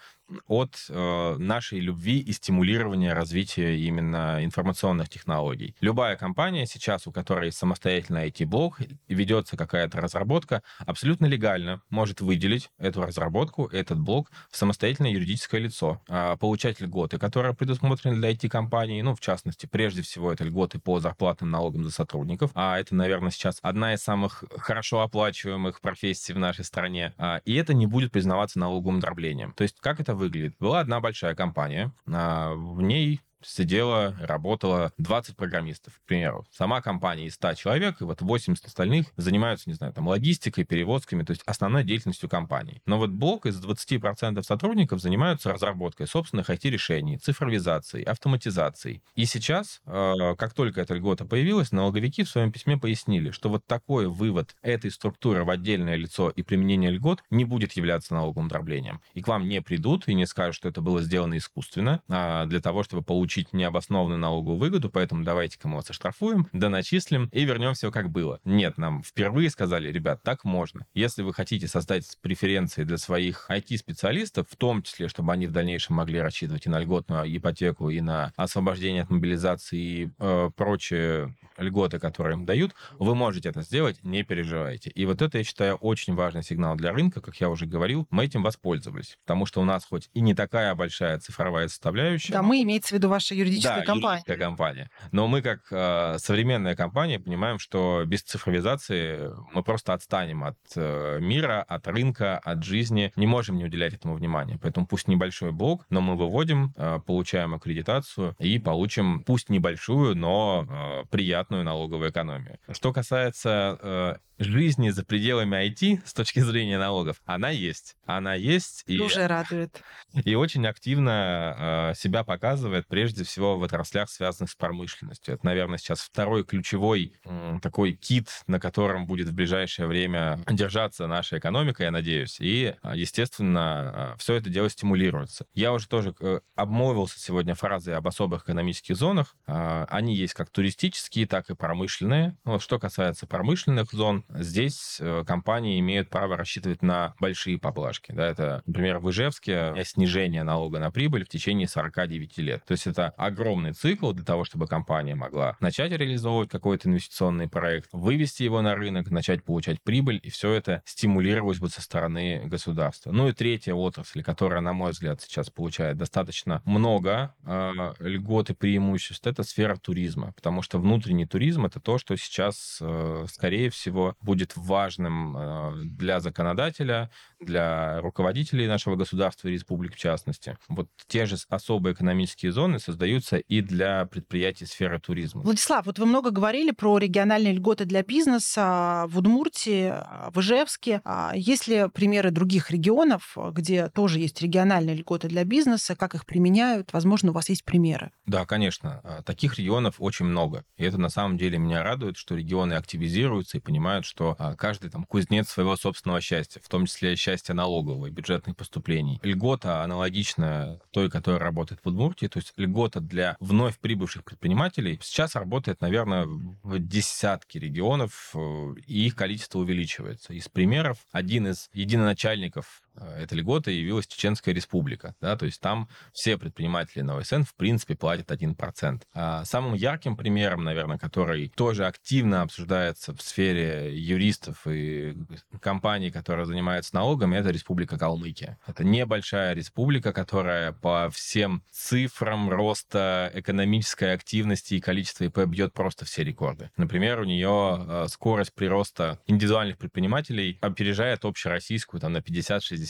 от 0.48 0.86
э, 0.88 1.36
нашей 1.38 1.78
любви 1.78 2.18
и 2.18 2.32
стимулирования 2.32 3.12
развития 3.12 3.78
именно 3.78 4.44
информационных 4.44 5.08
технологий. 5.08 5.76
Любая 5.80 6.16
компания 6.16 6.66
сейчас, 6.66 7.06
у 7.06 7.12
которой 7.12 7.52
самостоятельный 7.52 8.28
IT-блок, 8.28 8.80
ведется 9.06 9.56
какая-то 9.56 10.00
разработка, 10.00 10.64
абсолютно 10.80 11.26
легально 11.26 11.80
может 11.90 12.20
выделить 12.20 12.70
эту 12.78 13.02
разработку, 13.02 13.66
этот 13.66 14.00
блок 14.00 14.32
в 14.50 14.56
самостоятельное 14.56 15.12
юридическое 15.12 15.60
лицо, 15.60 16.02
э, 16.08 16.36
получать 16.40 16.80
льготы, 16.80 17.18
которые 17.18 17.54
предусмотрены 17.54 17.95
для 18.02 18.32
IT-компаний, 18.32 19.02
ну, 19.02 19.14
в 19.14 19.20
частности, 19.20 19.66
прежде 19.66 20.02
всего, 20.02 20.32
это 20.32 20.44
льготы 20.44 20.78
по 20.78 21.00
зарплатным 21.00 21.50
налогам 21.50 21.84
за 21.84 21.90
сотрудников, 21.90 22.50
а 22.54 22.78
это, 22.78 22.94
наверное, 22.94 23.30
сейчас 23.30 23.58
одна 23.62 23.94
из 23.94 24.02
самых 24.02 24.44
хорошо 24.56 25.00
оплачиваемых 25.00 25.80
профессий 25.80 26.32
в 26.32 26.38
нашей 26.38 26.64
стране, 26.64 27.12
а, 27.18 27.40
и 27.44 27.54
это 27.54 27.74
не 27.74 27.86
будет 27.86 28.12
признаваться 28.12 28.58
налоговым 28.58 29.00
дроблением. 29.00 29.52
То 29.52 29.62
есть 29.62 29.76
как 29.80 30.00
это 30.00 30.14
выглядит? 30.14 30.56
Была 30.58 30.80
одна 30.80 31.00
большая 31.00 31.34
компания, 31.34 31.92
а, 32.06 32.54
в 32.54 32.82
ней 32.82 33.20
сидело, 33.42 34.16
работало 34.20 34.92
20 34.98 35.36
программистов, 35.36 35.94
к 35.94 36.06
примеру. 36.06 36.46
Сама 36.50 36.80
компания 36.80 37.26
из 37.26 37.34
100 37.34 37.54
человек, 37.54 38.00
и 38.00 38.04
вот 38.04 38.22
80 38.22 38.64
остальных 38.64 39.06
занимаются, 39.16 39.68
не 39.68 39.74
знаю, 39.74 39.92
там, 39.92 40.08
логистикой, 40.08 40.64
перевозками, 40.64 41.22
то 41.22 41.30
есть 41.30 41.42
основной 41.46 41.84
деятельностью 41.84 42.28
компании. 42.28 42.82
Но 42.86 42.98
вот 42.98 43.10
блок 43.10 43.46
из 43.46 43.62
20% 43.62 44.42
сотрудников 44.42 45.00
занимаются 45.00 45.52
разработкой 45.52 46.06
собственных 46.06 46.50
IT-решений, 46.50 47.18
цифровизацией, 47.18 48.04
автоматизацией. 48.04 49.02
И 49.14 49.26
сейчас, 49.26 49.80
э, 49.86 50.34
как 50.36 50.54
только 50.54 50.80
эта 50.80 50.94
льгота 50.94 51.24
появилась, 51.24 51.72
налоговики 51.72 52.24
в 52.24 52.28
своем 52.28 52.52
письме 52.52 52.76
пояснили, 52.76 53.30
что 53.30 53.48
вот 53.48 53.66
такой 53.66 54.08
вывод 54.08 54.56
этой 54.62 54.90
структуры 54.90 55.44
в 55.44 55.50
отдельное 55.50 55.96
лицо 55.96 56.30
и 56.30 56.42
применение 56.42 56.90
льгот 56.90 57.22
не 57.30 57.44
будет 57.44 57.72
являться 57.72 58.14
налоговым 58.14 58.48
дроблением. 58.48 59.00
И 59.14 59.22
к 59.22 59.28
вам 59.28 59.48
не 59.48 59.60
придут 59.60 60.08
и 60.08 60.14
не 60.14 60.26
скажут, 60.26 60.56
что 60.56 60.68
это 60.68 60.80
было 60.80 61.02
сделано 61.02 61.36
искусственно, 61.36 62.02
а 62.08 62.46
для 62.46 62.60
того, 62.60 62.82
чтобы 62.82 63.02
получить 63.02 63.25
получить 63.26 63.52
необоснованную 63.52 64.20
налоговую 64.20 64.56
выгоду, 64.56 64.88
поэтому 64.88 65.24
давайте-ка 65.24 65.66
мы 65.66 65.76
вас 65.76 65.90
оштрафуем, 65.90 66.48
да 66.52 66.68
начислим 66.68 67.28
и 67.32 67.44
вернем 67.44 67.74
все 67.74 67.90
как 67.90 68.08
было. 68.08 68.38
Нет, 68.44 68.78
нам 68.78 69.02
впервые 69.02 69.50
сказали, 69.50 69.90
ребят, 69.90 70.22
так 70.22 70.44
можно. 70.44 70.86
Если 70.94 71.22
вы 71.22 71.34
хотите 71.34 71.66
создать 71.66 72.04
преференции 72.22 72.84
для 72.84 72.98
своих 72.98 73.46
IT-специалистов, 73.50 74.46
в 74.48 74.54
том 74.54 74.82
числе, 74.82 75.08
чтобы 75.08 75.32
они 75.32 75.48
в 75.48 75.50
дальнейшем 75.50 75.96
могли 75.96 76.20
рассчитывать 76.20 76.66
и 76.66 76.68
на 76.68 76.78
льготную 76.78 77.36
ипотеку, 77.36 77.90
и 77.90 78.00
на 78.00 78.32
освобождение 78.36 79.02
от 79.02 79.10
мобилизации 79.10 79.76
и 79.76 80.10
э, 80.20 80.50
прочие 80.54 81.34
льготы, 81.58 81.98
которые 81.98 82.34
им 82.34 82.44
дают, 82.44 82.74
вы 82.98 83.14
можете 83.14 83.48
это 83.48 83.62
сделать, 83.62 84.02
не 84.02 84.22
переживайте. 84.22 84.90
И 84.90 85.06
вот 85.06 85.22
это, 85.22 85.38
я 85.38 85.44
считаю, 85.44 85.76
очень 85.76 86.14
важный 86.14 86.42
сигнал 86.42 86.76
для 86.76 86.92
рынка, 86.92 87.20
как 87.20 87.36
я 87.36 87.48
уже 87.48 87.66
говорил, 87.66 88.06
мы 88.10 88.24
этим 88.24 88.42
воспользовались, 88.42 89.16
потому 89.24 89.46
что 89.46 89.60
у 89.60 89.64
нас 89.64 89.84
хоть 89.84 90.08
и 90.14 90.20
не 90.20 90.34
такая 90.34 90.74
большая 90.74 91.18
цифровая 91.18 91.68
составляющая. 91.68 92.32
Да, 92.32 92.42
мы 92.42 92.62
имеется 92.62 92.90
в 92.90 92.92
виду 92.92 93.08
ваша 93.08 93.34
юридическая 93.34 93.80
да, 93.80 93.84
компания. 93.84 94.12
юридическая 94.14 94.38
компания. 94.38 94.90
Но 95.12 95.26
мы, 95.26 95.42
как 95.42 95.60
э, 95.70 96.18
современная 96.18 96.76
компания, 96.76 97.18
понимаем, 97.18 97.58
что 97.58 98.04
без 98.06 98.22
цифровизации 98.22 99.30
мы 99.52 99.62
просто 99.62 99.92
отстанем 99.94 100.44
от 100.44 100.58
э, 100.74 101.18
мира, 101.20 101.62
от 101.62 101.86
рынка, 101.88 102.38
от 102.38 102.64
жизни. 102.64 103.12
Не 103.16 103.26
можем 103.26 103.56
не 103.56 103.64
уделять 103.64 103.94
этому 103.94 104.14
внимания. 104.14 104.58
Поэтому 104.60 104.86
пусть 104.86 105.08
небольшой 105.08 105.52
блок, 105.52 105.86
но 105.90 106.00
мы 106.00 106.16
выводим, 106.16 106.72
э, 106.76 106.98
получаем 107.06 107.54
аккредитацию 107.54 108.34
и 108.38 108.58
получим 108.58 109.22
пусть 109.24 109.48
небольшую, 109.48 110.16
но 110.16 110.66
э, 110.68 111.04
приятную 111.10 111.45
налоговую 111.50 112.10
экономию. 112.10 112.58
Что 112.70 112.92
касается 112.92 113.78
э, 113.80 114.16
жизни 114.38 114.90
за 114.90 115.04
пределами 115.04 115.56
IT 115.68 116.02
с 116.04 116.12
точки 116.12 116.40
зрения 116.40 116.78
налогов, 116.78 117.16
она 117.24 117.50
есть. 117.50 117.96
Она 118.04 118.34
есть. 118.34 118.84
И, 118.86 119.00
Уже 119.00 119.26
радует. 119.26 119.82
И 120.12 120.34
очень 120.34 120.66
активно 120.66 121.92
э, 121.92 121.94
себя 121.96 122.24
показывает, 122.24 122.86
прежде 122.86 123.24
всего, 123.24 123.58
в 123.58 123.64
отраслях, 123.64 124.10
связанных 124.10 124.50
с 124.50 124.54
промышленностью. 124.54 125.34
Это, 125.34 125.46
наверное, 125.46 125.78
сейчас 125.78 126.00
второй 126.00 126.44
ключевой 126.44 127.14
э, 127.24 127.58
такой 127.62 127.92
кит, 127.92 128.28
на 128.46 128.60
котором 128.60 129.06
будет 129.06 129.28
в 129.28 129.34
ближайшее 129.34 129.86
время 129.86 130.40
держаться 130.50 131.06
наша 131.06 131.38
экономика, 131.38 131.84
я 131.84 131.90
надеюсь. 131.90 132.36
И, 132.40 132.74
естественно, 132.94 134.14
э, 134.14 134.18
все 134.18 134.34
это 134.34 134.50
дело 134.50 134.68
стимулируется. 134.68 135.46
Я 135.54 135.72
уже 135.72 135.88
тоже 135.88 136.14
э, 136.20 136.40
обмолвился 136.54 137.18
сегодня 137.18 137.54
фразой 137.54 137.96
об 137.96 138.06
особых 138.06 138.44
экономических 138.44 138.96
зонах. 138.96 139.34
Э, 139.46 139.86
они 139.88 140.14
есть 140.14 140.34
как 140.34 140.50
туристические, 140.50 141.26
так 141.36 141.50
и 141.50 141.54
промышленные. 141.54 142.34
Вот, 142.44 142.62
что 142.62 142.78
касается 142.78 143.26
промышленных 143.26 143.92
зон, 143.92 144.24
здесь 144.30 144.96
э, 145.00 145.22
компании 145.26 145.78
имеют 145.80 146.08
право 146.08 146.34
рассчитывать 146.34 146.80
на 146.80 147.14
большие 147.20 147.58
поблажки. 147.58 148.12
Да, 148.12 148.26
это, 148.26 148.62
например, 148.64 149.00
в 149.00 149.10
Ижевске 149.10 149.74
снижение 149.84 150.44
налога 150.44 150.78
на 150.78 150.90
прибыль 150.90 151.26
в 151.26 151.28
течение 151.28 151.68
49 151.68 152.38
лет. 152.38 152.64
То 152.64 152.72
есть 152.72 152.86
это 152.86 153.08
огромный 153.18 153.74
цикл 153.74 154.12
для 154.12 154.24
того, 154.24 154.44
чтобы 154.44 154.66
компания 154.66 155.14
могла 155.14 155.58
начать 155.60 155.92
реализовывать 155.92 156.48
какой-то 156.48 156.88
инвестиционный 156.88 157.48
проект, 157.48 157.90
вывести 157.92 158.42
его 158.42 158.62
на 158.62 158.74
рынок, 158.74 159.10
начать 159.10 159.44
получать 159.44 159.82
прибыль, 159.82 160.18
и 160.22 160.30
все 160.30 160.54
это 160.54 160.80
стимулировалось 160.86 161.58
бы 161.58 161.68
со 161.68 161.82
стороны 161.82 162.44
государства. 162.46 163.12
Ну 163.12 163.28
и 163.28 163.32
третья 163.32 163.74
отрасль, 163.74 164.22
которая, 164.22 164.62
на 164.62 164.72
мой 164.72 164.92
взгляд, 164.92 165.20
сейчас 165.20 165.50
получает 165.50 165.98
достаточно 165.98 166.62
много 166.64 167.34
э, 167.44 167.92
льгот 167.98 168.48
и 168.48 168.54
преимуществ, 168.54 169.26
это 169.26 169.42
сфера 169.42 169.76
туризма, 169.76 170.32
потому 170.32 170.62
что 170.62 170.78
внутренний 170.78 171.25
туризм 171.26 171.66
это 171.66 171.80
то, 171.80 171.98
что 171.98 172.16
сейчас, 172.16 172.78
э, 172.80 173.26
скорее 173.28 173.70
всего, 173.70 174.16
будет 174.20 174.56
важным 174.56 175.36
э, 175.36 175.72
для 175.84 176.20
законодателя, 176.20 177.10
для 177.40 178.00
руководителей 178.00 178.66
нашего 178.66 178.96
государства 178.96 179.48
и 179.48 179.52
республик 179.52 179.94
в 179.94 179.98
частности. 179.98 180.56
Вот 180.68 180.88
те 181.06 181.26
же 181.26 181.36
особые 181.48 181.94
экономические 181.94 182.52
зоны 182.52 182.78
создаются 182.78 183.36
и 183.36 183.60
для 183.60 184.06
предприятий 184.06 184.66
сферы 184.66 184.98
туризма. 184.98 185.42
Владислав, 185.42 185.86
вот 185.86 185.98
вы 185.98 186.06
много 186.06 186.30
говорили 186.30 186.70
про 186.70 186.98
региональные 186.98 187.54
льготы 187.54 187.84
для 187.84 188.02
бизнеса 188.02 189.06
в 189.08 189.18
Удмуртии, 189.18 189.92
в 190.32 190.40
Ижевске. 190.40 191.00
А 191.04 191.32
есть 191.34 191.68
ли 191.68 191.88
примеры 191.92 192.30
других 192.30 192.70
регионов, 192.70 193.36
где 193.52 193.88
тоже 193.88 194.18
есть 194.18 194.40
региональные 194.40 194.96
льготы 194.96 195.28
для 195.28 195.44
бизнеса, 195.44 195.96
как 195.96 196.14
их 196.14 196.26
применяют? 196.26 196.92
Возможно, 196.92 197.30
у 197.30 197.34
вас 197.34 197.48
есть 197.48 197.64
примеры. 197.64 198.12
Да, 198.26 198.46
конечно. 198.46 199.00
А, 199.04 199.22
таких 199.22 199.58
регионов 199.58 199.96
очень 199.98 200.26
много. 200.26 200.64
И 200.76 200.84
это 200.84 200.98
на 200.98 201.08
самом 201.08 201.38
деле 201.38 201.58
меня 201.58 201.82
радует, 201.82 202.16
что 202.16 202.34
регионы 202.34 202.74
активизируются 202.74 203.58
и 203.58 203.60
понимают, 203.60 204.04
что 204.04 204.36
а, 204.38 204.54
каждый 204.54 204.90
там 204.90 205.04
кузнец 205.04 205.48
своего 205.48 205.76
собственного 205.76 206.20
счастья, 206.20 206.60
в 206.62 206.68
том 206.68 206.86
числе 206.86 207.16
счастья 207.26 207.54
налогового 207.54 208.06
и 208.06 208.10
бюджетных 208.10 208.56
поступлений. 208.56 209.18
Льгота 209.22 209.82
аналогичная 209.82 210.78
той, 210.92 211.10
которая 211.10 211.40
работает 211.40 211.80
в 211.82 211.88
Удмуртии, 211.88 212.28
то 212.28 212.38
есть 212.38 212.52
льгота 212.56 213.00
для 213.00 213.36
вновь 213.40 213.78
прибывших 213.78 214.24
предпринимателей 214.24 215.00
сейчас 215.02 215.34
работает, 215.34 215.80
наверное, 215.80 216.26
в 216.26 216.78
десятки 216.78 217.58
регионов, 217.58 218.30
э, 218.34 218.74
и 218.86 219.06
их 219.06 219.16
количество 219.16 219.58
увеличивается. 219.58 220.34
Из 220.34 220.48
примеров 220.48 220.98
один 221.10 221.48
из 221.48 221.68
единоначальников 221.72 222.82
этой 223.18 223.38
льготой 223.38 223.74
явилась 223.74 224.06
Чеченская 224.06 224.54
республика. 224.54 225.14
Да, 225.20 225.36
то 225.36 225.46
есть 225.46 225.60
там 225.60 225.88
все 226.12 226.36
предприниматели 226.36 227.02
на 227.02 227.16
ОСН 227.16 227.42
в 227.42 227.54
принципе 227.54 227.96
платят 227.96 228.30
1%. 228.30 229.02
А 229.14 229.44
самым 229.44 229.74
ярким 229.74 230.16
примером, 230.16 230.64
наверное, 230.64 230.98
который 230.98 231.48
тоже 231.54 231.86
активно 231.86 232.42
обсуждается 232.42 233.14
в 233.14 233.20
сфере 233.22 233.96
юристов 233.96 234.66
и 234.66 235.16
компаний, 235.60 236.10
которые 236.10 236.46
занимаются 236.46 236.94
налогами, 236.94 237.36
это 237.36 237.50
Республика 237.50 237.98
Калмыкия. 237.98 238.58
Это 238.66 238.84
небольшая 238.84 239.54
республика, 239.54 240.12
которая 240.12 240.72
по 240.72 241.10
всем 241.10 241.62
цифрам 241.70 242.50
роста 242.50 243.30
экономической 243.34 244.12
активности 244.12 244.74
и 244.74 244.80
количества 244.80 245.24
ИП 245.24 245.38
бьет 245.46 245.72
просто 245.72 246.04
все 246.04 246.24
рекорды. 246.24 246.70
Например, 246.76 247.20
у 247.20 247.24
нее 247.24 247.84
э, 247.88 248.06
скорость 248.08 248.54
прироста 248.54 249.18
индивидуальных 249.26 249.78
предпринимателей 249.78 250.58
опережает 250.60 251.24
общероссийскую 251.24 252.00
там, 252.00 252.12
на 252.12 252.18
50-60%. 252.18 252.85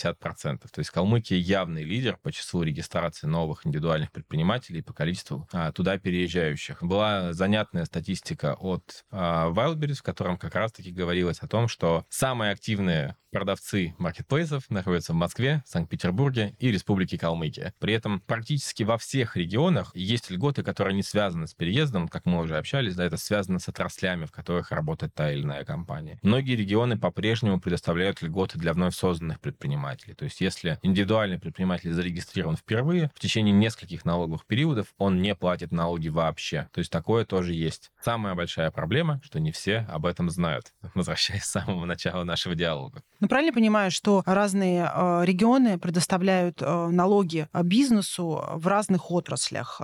То 0.70 0.80
есть 0.80 0.90
Калмыкия 0.90 1.38
явный 1.38 1.82
лидер 1.82 2.18
по 2.22 2.32
числу 2.32 2.62
регистрации 2.62 3.26
новых 3.26 3.66
индивидуальных 3.66 4.12
предпринимателей 4.12 4.82
по 4.82 4.92
количеству 4.92 5.48
а, 5.52 5.72
туда 5.72 5.98
переезжающих. 5.98 6.82
Была 6.82 7.32
занятная 7.32 7.84
статистика 7.84 8.54
от 8.54 9.04
а, 9.10 9.50
Wildberries, 9.50 9.96
в 9.96 10.02
котором 10.02 10.38
как 10.38 10.54
раз-таки 10.54 10.90
говорилось 10.90 11.40
о 11.40 11.48
том, 11.48 11.68
что 11.68 12.04
самые 12.08 12.52
активные 12.52 13.16
продавцы 13.36 13.94
маркетплейсов 13.98 14.70
находятся 14.70 15.12
в 15.12 15.16
Москве, 15.16 15.62
Санкт-Петербурге 15.66 16.56
и 16.58 16.72
Республике 16.72 17.18
Калмыкия. 17.18 17.74
При 17.78 17.92
этом 17.92 18.20
практически 18.20 18.82
во 18.82 18.96
всех 18.96 19.36
регионах 19.36 19.94
есть 19.94 20.30
льготы, 20.30 20.62
которые 20.62 20.94
не 20.94 21.02
связаны 21.02 21.46
с 21.46 21.52
переездом, 21.52 22.08
как 22.08 22.24
мы 22.24 22.40
уже 22.40 22.56
общались, 22.56 22.94
да, 22.94 23.04
это 23.04 23.18
связано 23.18 23.58
с 23.58 23.68
отраслями, 23.68 24.24
в 24.24 24.32
которых 24.32 24.70
работает 24.70 25.14
та 25.14 25.32
или 25.32 25.42
иная 25.42 25.66
компания. 25.66 26.18
Многие 26.22 26.56
регионы 26.56 26.98
по-прежнему 26.98 27.60
предоставляют 27.60 28.22
льготы 28.22 28.58
для 28.58 28.72
вновь 28.72 28.94
созданных 28.94 29.38
предпринимателей. 29.40 29.85
То 29.94 30.24
есть 30.24 30.40
если 30.40 30.78
индивидуальный 30.82 31.38
предприниматель 31.38 31.92
зарегистрирован 31.92 32.56
впервые, 32.56 33.10
в 33.14 33.20
течение 33.20 33.52
нескольких 33.52 34.04
налоговых 34.04 34.46
периодов 34.46 34.88
он 34.98 35.20
не 35.22 35.34
платит 35.34 35.72
налоги 35.72 36.08
вообще. 36.08 36.68
То 36.72 36.78
есть 36.80 36.90
такое 36.90 37.24
тоже 37.24 37.54
есть. 37.54 37.90
Самая 38.02 38.34
большая 38.34 38.70
проблема, 38.70 39.20
что 39.24 39.38
не 39.40 39.52
все 39.52 39.86
об 39.88 40.06
этом 40.06 40.30
знают, 40.30 40.72
возвращаясь 40.94 41.44
с 41.44 41.50
самого 41.50 41.84
начала 41.84 42.24
нашего 42.24 42.54
диалога. 42.54 43.02
Ну, 43.20 43.28
правильно 43.28 43.52
понимаю, 43.52 43.90
что 43.90 44.22
разные 44.26 44.90
э, 44.92 45.24
регионы 45.24 45.78
предоставляют 45.78 46.60
э, 46.60 46.88
налоги 46.88 47.48
э, 47.52 47.62
бизнесу 47.62 48.44
в 48.52 48.66
разных 48.66 49.10
отраслях 49.10 49.80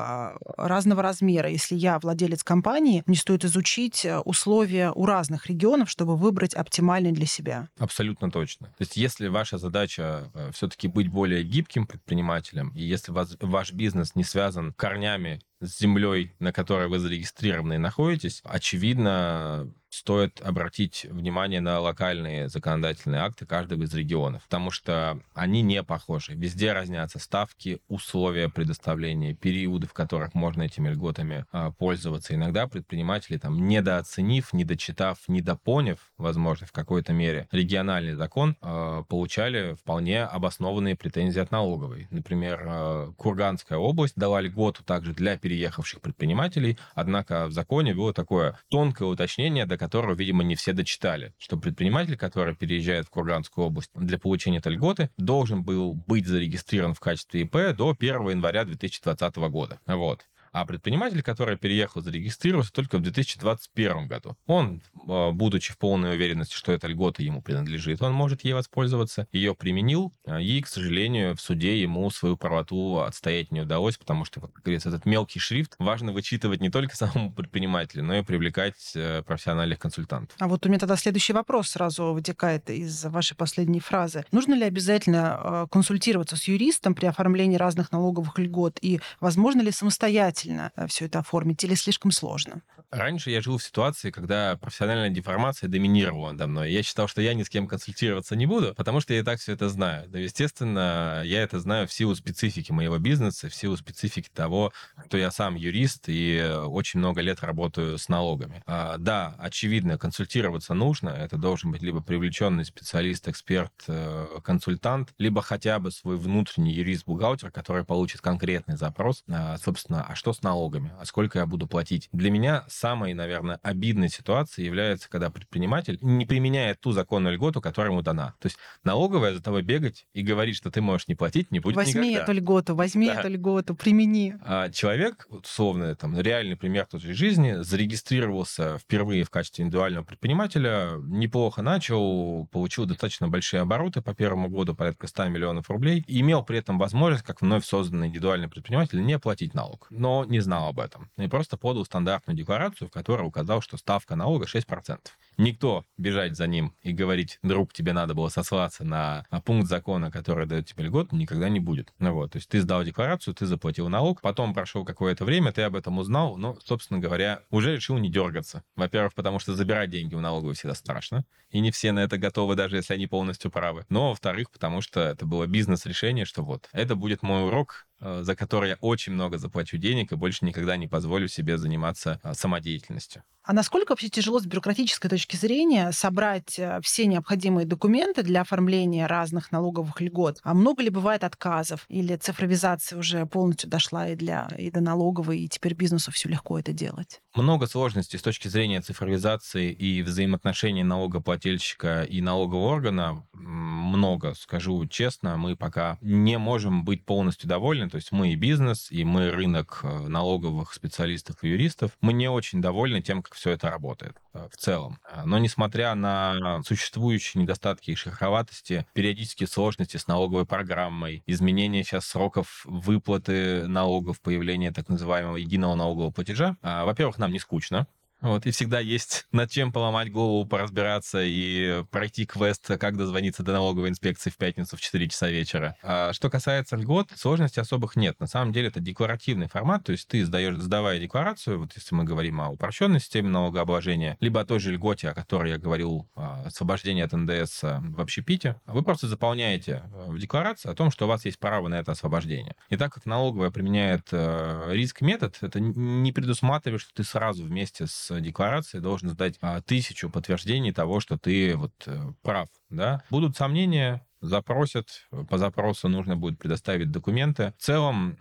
разного 0.57 1.03
размера. 1.03 1.49
Если 1.49 1.75
я 1.75 1.99
владелец 1.99 2.45
компании, 2.45 3.03
мне 3.07 3.17
стоит 3.17 3.45
изучить 3.45 4.07
условия 4.25 4.93
у 4.95 5.07
разных 5.07 5.47
регионов, 5.47 5.91
чтобы 5.91 6.17
выбрать 6.17 6.55
оптимальный 6.55 7.13
для 7.13 7.27
себя. 7.27 7.69
Абсолютно 7.79 8.31
точно. 8.31 8.69
То 8.69 8.81
есть 8.81 8.97
если 8.97 9.29
ваша 9.29 9.59
задача 9.59 9.92
э, 9.99 10.51
все-таки 10.53 10.89
быть 10.89 11.09
более 11.09 11.43
гибким 11.43 11.87
предпринимателем, 11.87 12.73
и 12.75 12.83
если 12.83 13.13
вас, 13.13 13.37
ваш 13.41 13.73
бизнес 13.73 14.15
не 14.15 14.25
связан 14.25 14.73
корнями 14.73 15.41
с 15.61 15.79
землей, 15.79 16.35
на 16.39 16.53
которой 16.53 16.89
вы 16.89 16.99
зарегистрированы 16.99 17.75
и 17.75 17.79
находитесь, 17.79 18.41
очевидно, 18.45 19.73
стоит 19.93 20.41
обратить 20.41 21.07
внимание 21.11 21.61
на 21.61 21.79
локальные 21.79 22.49
законодательные 22.49 23.21
акты 23.21 23.45
каждого 23.45 23.83
из 23.83 23.93
регионов, 23.95 24.43
потому 24.45 24.71
что 24.71 25.21
они 25.35 25.61
не 25.61 25.83
похожи. 25.83 26.33
Везде 26.35 26.73
разнятся 26.73 27.19
ставки, 27.19 27.81
условия 27.89 28.49
предоставления, 28.49 29.35
периоды, 29.35 29.87
в 29.87 29.93
которых 29.93 30.35
можно 30.35 30.63
этими 30.63 30.89
льготами 30.89 31.45
а, 31.53 31.73
пользоваться. 31.73 32.35
Иногда 32.35 32.67
предприниматели, 32.67 33.37
там, 33.37 33.69
недооценив, 33.69 34.53
недочитав, 34.55 35.19
недопоняв, 35.29 35.99
возможно, 36.17 36.67
в 36.67 36.73
какой-то 36.73 37.13
мере 37.13 37.47
региональный 37.53 38.15
закон, 38.15 38.57
а, 38.63 39.03
получали 39.03 39.75
вполне 39.75 40.25
обоснованные 40.25 40.97
претензии 40.97 41.41
от 41.41 41.51
налоговой. 41.51 42.09
Например, 42.11 42.63
а, 42.65 43.13
Курганская 43.19 43.79
область 43.79 44.15
дала 44.17 44.41
льготу 44.41 44.83
также 44.85 45.13
для 45.13 45.37
переехавших 45.37 46.01
предпринимателей, 46.01 46.79
однако 46.95 47.47
в 47.47 47.53
законе 47.53 47.95
было 47.95 48.15
такое 48.15 48.59
тонкое 48.71 49.07
уточнение, 49.07 49.67
до 49.67 49.82
которого, 49.83 50.15
видимо, 50.15 50.45
не 50.45 50.55
все 50.55 50.73
дочитали, 50.73 51.35
что 51.39 51.57
предприниматель, 51.57 52.17
который 52.17 52.55
переезжает 52.55 53.07
в 53.07 53.11
Курганскую 53.11 53.67
область 53.67 53.91
для 53.95 54.17
получения 54.17 54.59
этой 54.59 54.75
льготы, 54.75 55.11
должен 55.17 55.65
был 55.65 55.95
быть 55.95 56.29
зарегистрирован 56.29 56.95
в 56.95 57.01
качестве 57.01 57.41
ИП 57.41 57.77
до 57.77 57.97
1 57.99 58.29
января 58.29 58.65
2020 58.65 59.37
года. 59.51 59.81
Вот. 59.87 60.21
А 60.53 60.67
предприниматель, 60.67 61.23
который 61.23 61.57
переехал, 61.57 62.03
зарегистрировался 62.03 62.73
только 62.73 62.99
в 62.99 63.01
2021 63.01 64.07
году. 64.07 64.37
Он, 64.47 64.83
а, 65.09 65.33
будучи 65.33 65.73
в 65.73 65.79
полной 65.79 66.15
уверенности, 66.15 66.55
что 66.55 66.73
эта 66.73 66.89
льгота 66.89 67.23
ему 67.23 67.41
принадлежит, 67.41 68.03
он 68.03 68.13
может 68.13 68.45
ей 68.45 68.53
воспользоваться, 68.53 69.27
ее 69.33 69.55
применил, 69.55 70.13
а, 70.27 70.41
и, 70.41 70.61
к 70.61 70.69
сожалению, 70.69 71.35
в 71.37 71.41
суде 71.41 71.81
ему 71.81 72.11
свою 72.11 72.37
правоту 72.37 72.99
отстоять 72.99 73.51
не 73.51 73.63
удалось, 73.63 73.97
потому 73.97 74.27
что, 74.27 74.41
как 74.41 74.53
говорится, 74.63 74.91
этот 74.91 75.07
мелкий 75.07 75.39
шрифт 75.39 75.75
важно 75.79 76.13
вычитывать 76.13 76.61
не 76.61 76.69
только 76.69 76.97
самому 77.03 77.33
предпринимателю, 77.33 78.05
но 78.05 78.17
и 78.17 78.23
привлекать 78.23 78.93
э, 78.95 79.23
профессиональных 79.23 79.79
консультантов. 79.79 80.37
А 80.39 80.49
вот 80.49 80.67
у 80.67 80.69
меня 80.69 80.79
тогда 80.79 80.97
следующий 80.97 81.33
вопрос 81.33 81.71
сразу 81.71 82.13
вытекает 82.13 82.69
из 82.69 83.05
вашей 83.05 83.37
последней 83.37 83.81
фразы. 83.81 84.27
Нужно 84.33 84.53
ли 84.53 84.65
обязательно 84.65 85.35
а, 85.35 85.67
консультироваться 85.69 86.37
с 86.37 86.45
юристом 86.45 86.95
при 86.95 87.07
оформлении 87.07 87.57
разных 87.57 87.91
налоговых 87.91 88.39
льгот? 88.39 88.79
И 88.83 89.01
возможно 89.19 89.63
ли 89.63 89.71
самостоятельно 89.71 90.42
самостоятельно 90.43 90.73
э, 90.77 90.87
все 90.87 91.07
это 91.07 91.21
оформить 91.21 91.63
или 91.65 91.75
слишком 91.75 92.11
сложно? 92.11 92.63
Раньше 92.91 93.31
я 93.31 93.41
жил 93.41 93.59
в 93.59 93.63
ситуации, 93.63 94.11
когда 94.11 94.57
профессиональная 94.57 95.11
деформация 95.11 95.69
доминировала 95.69 96.33
надо 96.33 96.47
мной. 96.47 96.73
Я 96.73 96.83
считал, 96.83 97.09
что 97.09 97.23
я 97.23 97.35
ни 97.35 97.43
с 97.43 97.49
кем 97.49 97.67
консультироваться 97.67 98.37
не 98.37 98.47
буду, 98.47 98.75
потому 98.75 99.01
что 99.01 99.15
я 99.15 99.21
и 99.21 99.23
так 99.23 99.41
все 99.41 99.53
это 99.53 99.69
знаю. 99.69 100.09
Но, 100.11 100.19
естественно, 100.19 101.23
я 101.25 101.43
это 101.43 101.61
знаю 101.61 101.89
в 101.89 101.93
силу 101.93 102.15
специфики 102.15 102.73
моего 102.73 102.99
бизнеса, 102.99 103.49
в 103.49 103.55
силу 103.55 103.77
специфики 103.77 104.29
того, 104.33 104.73
что 105.07 105.17
я 105.17 105.31
сам 105.31 105.55
юрист 105.55 106.05
и 106.09 106.55
очень 106.67 106.99
много 106.99 107.21
лет 107.21 107.41
работаю 107.43 107.99
с 107.99 108.09
налогами. 108.09 108.63
А, 108.67 108.97
да, 108.99 109.35
очевидно, 109.39 109.99
консультироваться 109.99 110.75
нужно. 110.75 111.11
Это 111.11 111.37
должен 111.37 111.73
быть 111.73 111.83
либо 111.83 112.03
привлеченный 112.03 112.65
специалист, 112.65 113.27
эксперт, 113.29 113.73
э, 113.89 114.27
консультант, 114.45 115.15
либо 115.19 115.43
хотя 115.43 115.79
бы 115.79 115.91
свой 115.91 116.17
внутренний 116.17 116.73
юрист-бухгалтер, 116.75 117.51
который 117.51 117.85
получит 117.85 118.21
конкретный 118.21 118.77
запрос, 118.77 119.25
а, 119.31 119.57
собственно, 119.59 120.05
а 120.05 120.15
что 120.15 120.32
с 120.33 120.43
налогами, 120.43 120.93
а 120.99 121.05
сколько 121.05 121.39
я 121.39 121.47
буду 121.47 121.67
платить. 121.67 122.09
Для 122.13 122.31
меня 122.31 122.65
самой, 122.69 123.15
наверное, 123.15 123.59
обидной 123.63 124.09
ситуацией 124.09 124.67
является, 124.67 125.09
когда 125.09 125.31
предприниматель 125.31 125.99
не 126.01 126.27
применяет 126.27 126.81
ту 126.81 126.93
законную 126.93 127.35
льготу, 127.35 127.61
которая 127.61 127.93
ему 127.93 128.03
дана. 128.03 128.35
То 128.41 128.47
есть 128.47 128.59
налоговая 128.85 129.35
за 129.35 129.43
тобой 129.43 129.63
бегать 129.63 130.07
и 130.13 130.23
говорить, 130.23 130.57
что 130.57 130.71
ты 130.71 130.81
можешь 130.81 131.09
не 131.09 131.15
платить, 131.15 131.51
не 131.51 131.61
будет 131.61 131.77
возьми 131.77 132.11
никогда. 132.11 132.25
эту 132.25 132.33
льготу, 132.33 132.75
возьми 132.75 133.07
да. 133.07 133.21
эту 133.21 133.29
льготу, 133.29 133.75
примени. 133.75 134.37
А 134.45 134.71
человек, 134.71 135.27
условно, 135.29 135.95
там, 135.97 136.19
реальный 136.19 136.57
пример 136.57 136.87
той 136.87 137.01
же 137.01 137.15
жизни, 137.15 137.63
зарегистрировался 137.63 138.79
впервые 138.79 139.25
в 139.25 139.31
качестве 139.31 139.65
индивидуального 139.65 140.05
предпринимателя, 140.05 140.93
неплохо 141.03 141.63
начал, 141.63 142.47
получил 142.47 142.87
достаточно 142.87 143.29
большие 143.29 143.61
обороты 143.61 144.03
по 144.03 144.15
первому 144.15 144.49
году, 144.49 144.75
порядка 144.75 145.07
100 145.07 145.29
миллионов 145.29 145.71
рублей, 145.71 146.05
и 146.07 146.21
имел 146.21 146.43
при 146.43 146.59
этом 146.59 146.79
возможность, 146.79 147.25
как 147.25 147.41
вновь 147.43 147.65
созданный 147.65 148.09
индивидуальный 148.09 148.49
предприниматель, 148.49 149.03
не 149.05 149.19
платить 149.19 149.55
налог. 149.55 149.87
Но 149.91 150.22
не 150.25 150.41
знал 150.41 150.69
об 150.69 150.81
этом. 150.81 151.11
И 151.17 151.29
просто 151.29 151.57
подал 151.57 151.85
стандартную 151.85 152.37
декларацию, 152.37 152.89
в 152.89 152.91
которой 152.91 153.27
указал, 153.27 153.61
что 153.61 153.77
ставка 153.77 154.17
налога 154.17 154.47
6%. 154.47 154.99
Никто 155.43 155.85
бежать 155.99 156.37
за 156.37 156.47
ним 156.47 156.73
и 156.83 156.93
говорить, 156.93 157.41
друг, 157.43 157.73
тебе 157.73 157.93
надо 157.93 158.15
было 158.15 158.29
сослаться 158.29 158.85
на 158.85 159.27
пункт 159.45 159.69
закона, 159.69 160.09
который 160.09 160.47
дает 160.47 160.69
тебе 160.69 160.85
льготу, 160.85 161.17
никогда 161.17 161.49
не 161.49 161.59
будет. 161.59 161.93
Ну 161.99 162.13
вот, 162.13 162.31
то 162.31 162.37
есть 162.37 162.49
ты 162.49 162.61
сдал 162.61 162.85
декларацию, 162.85 163.35
ты 163.35 163.47
заплатил 163.47 163.89
налог, 163.89 164.21
потом 164.21 164.55
прошло 164.55 164.85
какое-то 164.85 165.25
время, 165.25 165.51
ты 165.51 165.63
об 165.63 165.75
этом 165.75 165.99
узнал, 165.99 166.37
но, 166.37 166.57
собственно 166.65 167.01
говоря, 167.01 167.41
уже 167.51 167.75
решил 167.75 167.99
не 167.99 168.09
дергаться. 168.09 168.63
Во-первых, 168.77 169.15
потому 169.15 169.41
что 169.41 169.57
забирать 169.57 169.91
деньги 169.91 170.15
у 170.15 170.21
налоговой 170.21 170.55
всегда 170.55 170.77
страшно, 170.77 171.25
и 171.51 171.59
не 171.59 171.73
все 171.73 171.91
на 171.91 172.05
это 172.05 172.19
готовы, 172.19 172.55
даже 172.55 172.77
если 172.77 172.95
они 172.95 173.09
полностью 173.09 173.51
правы. 173.51 173.85
Но, 173.89 174.11
во-вторых, 174.11 174.49
потому 174.49 174.81
что 174.81 175.01
это 175.01 175.27
было 175.27 175.49
бизнес-решение, 175.49 176.25
что 176.25 176.45
вот, 176.45 176.69
это 176.73 176.95
будет 176.95 177.25
мой 177.25 177.45
урок, 177.47 177.89
э, 178.01 178.21
за 178.23 178.37
который 178.37 178.71
я 178.71 178.77
очень 178.81 179.13
много 179.13 179.39
заплачу 179.39 179.77
денег 179.77 180.13
и 180.13 180.17
больше 180.17 180.45
никогда 180.45 180.77
не 180.77 180.87
позволю 180.87 181.27
себе 181.27 181.59
заниматься 181.59 182.21
э, 182.23 182.33
самодеятельностью. 182.35 183.25
А 183.45 183.53
насколько 183.53 183.91
вообще 183.91 184.09
тяжело 184.09 184.39
с 184.39 184.47
бюрократической 184.47 185.09
точки 185.09 185.35
зрения 185.35 185.91
собрать 185.91 186.59
э, 186.59 186.79
все 186.83 187.07
необходимые 187.07 187.67
документы 187.67 188.23
для 188.23 188.43
оформления 188.43 189.09
разных 189.09 189.51
налоговых 189.51 190.01
льгот? 190.01 190.39
А 190.45 190.55
много 190.55 190.83
ли 190.83 190.91
бывает 190.91 191.25
отказов? 191.25 191.85
Или 191.89 192.15
цифровизация 192.15 192.99
уже 192.99 193.27
полностью 193.27 193.69
дошла 193.69 194.09
и, 194.09 194.15
для, 194.15 194.49
и 194.57 194.71
до 194.71 194.81
налоговой, 194.81 195.41
и 195.41 195.49
теперь 195.49 195.75
бизнесу 195.75 196.13
все 196.13 196.29
легко 196.29 196.57
это 196.57 196.73
делать? 196.73 197.21
Много 197.35 197.67
сложностей 197.67 198.17
с 198.17 198.23
точки 198.23 198.47
зрения 198.47 198.81
цифровизации 198.81 199.73
и 199.73 200.03
взаимоотношений 200.03 200.85
налогоплательщика 200.85 202.05
и 202.05 202.21
налогового 202.21 202.69
органа. 202.69 203.27
Много, 203.33 204.35
скажу 204.35 204.87
честно, 204.87 205.37
мы 205.37 205.57
пока 205.57 205.99
не 206.01 206.39
можем 206.39 206.85
быть 206.85 207.05
полностью 207.05 207.49
довольны. 207.49 207.91
То 207.91 207.97
есть 207.97 208.13
мы 208.13 208.33
и 208.33 208.37
бизнес, 208.37 208.89
и 208.93 209.03
мы 209.03 209.31
рынок 209.31 209.81
э, 209.83 210.07
налоговых 210.07 210.73
специалистов 210.75 211.43
и 211.43 211.49
юристов. 211.49 211.91
Мы 212.01 212.13
не 212.13 212.29
очень 212.29 212.63
довольны 212.63 213.03
тем, 213.03 213.21
все 213.35 213.51
это 213.51 213.71
работает 213.71 214.17
э, 214.35 214.49
в 214.51 214.57
целом. 214.57 214.99
А, 215.05 215.25
но 215.25 215.39
несмотря 215.39 215.95
на 215.95 216.63
существующие 216.65 217.43
недостатки 217.43 217.91
и 217.91 217.95
шероховатости, 217.95 218.87
периодические 218.95 219.47
сложности 219.47 219.97
с 219.97 220.07
налоговой 220.07 220.47
программой, 220.47 221.23
изменение 221.27 221.85
сейчас 221.85 222.07
сроков 222.07 222.63
выплаты 222.65 223.67
налогов, 223.67 224.21
появление 224.21 224.73
так 224.73 224.89
называемого 224.89 225.37
единого 225.37 225.75
налогового 225.75 226.11
платежа, 226.11 226.57
а, 226.63 226.85
во-первых, 226.85 227.19
нам 227.19 227.33
не 227.33 227.39
скучно, 227.39 227.87
вот, 228.23 228.47
и 228.47 228.53
всегда 228.53 228.79
есть 228.79 229.27
над 229.33 229.51
чем 229.51 229.73
поломать 229.73 230.13
голову, 230.13 230.47
поразбираться 230.47 231.21
и 231.23 231.85
пройти 231.91 232.25
квест, 232.25 232.65
как 232.79 232.97
дозвониться 232.97 233.43
до 233.43 233.53
налоговой 233.53 233.89
инспекции 233.89 234.31
в 234.31 234.37
пятницу 234.37 234.77
в 234.77 234.81
4 234.81 235.09
часа 235.09 235.29
вечера. 235.29 235.77
А 235.83 236.13
что 236.13 236.31
касается 236.31 236.77
льгот, 236.77 237.09
сложностей 237.17 237.61
особых 237.61 237.97
нет. 237.97 238.19
На 238.21 238.29
самом 238.29 238.53
деле 238.53 238.69
это 238.69 238.79
декларативный 238.79 239.49
формат, 239.49 239.85
то 239.85 239.93
есть 239.93 240.07
ты 240.07 240.25
сдаешь, 240.25 240.57
сдавая 240.57 241.01
декларацию, 241.01 241.59
вот 241.59 241.73
если 241.75 241.97
мы 241.97 242.05
говорим 242.05 242.41
о 242.41 242.51
упрощенной 242.51 243.01
системе 243.01 243.29
налогообложения, 243.29 244.17
либо 244.21 244.41
о 244.41 244.45
той 244.45 244.61
же 244.61 244.73
льготе, 244.73 245.09
о 245.09 245.15
которой 245.15 245.51
я 245.51 245.59
говорил, 245.59 246.09
а, 246.15 246.45
освобождение 246.47 247.05
от 247.05 247.13
НДС 247.13 247.65
а, 247.65 247.81
в 247.83 248.01
общепите, 248.01 248.57
вы 248.67 248.83
просто 248.83 249.09
заполняете 249.09 249.83
а, 249.93 250.11
в 250.11 250.19
декларации 250.19 250.71
о 250.71 250.75
том, 250.75 250.93
что 250.93 251.07
у 251.07 251.09
вас 251.09 251.25
есть 251.25 251.41
право 251.41 251.67
на 251.67 251.81
это 251.81 251.91
освобождение. 251.91 252.55
И 252.69 252.77
так 252.77 252.93
как 252.93 253.05
налоговая 253.05 253.51
применяет 253.51 254.09
риск-метод, 254.13 255.39
это 255.41 255.59
не 255.59 256.13
предусматривает, 256.13 256.83
что 256.83 256.95
ты 256.95 257.03
сразу 257.03 257.45
вместе 257.45 257.87
с 257.87 258.12
декларации 258.21 258.79
должен 258.79 259.11
сдать 259.11 259.37
а, 259.41 259.61
тысячу 259.63 260.11
подтверждений 260.11 260.73
того, 260.73 261.01
что 261.01 261.19
ты 261.19 261.57
вот 261.57 261.73
э, 261.87 262.13
прав. 262.23 262.49
Да? 262.71 263.03
Будут 263.11 263.37
сомнения, 263.37 264.07
запросят, 264.23 265.07
по 265.29 265.39
запросу 265.39 265.89
нужно 265.89 266.17
будет 266.17 266.39
предоставить 266.39 266.91
документы. 266.91 267.53
В 267.59 267.63
целом, 267.63 268.17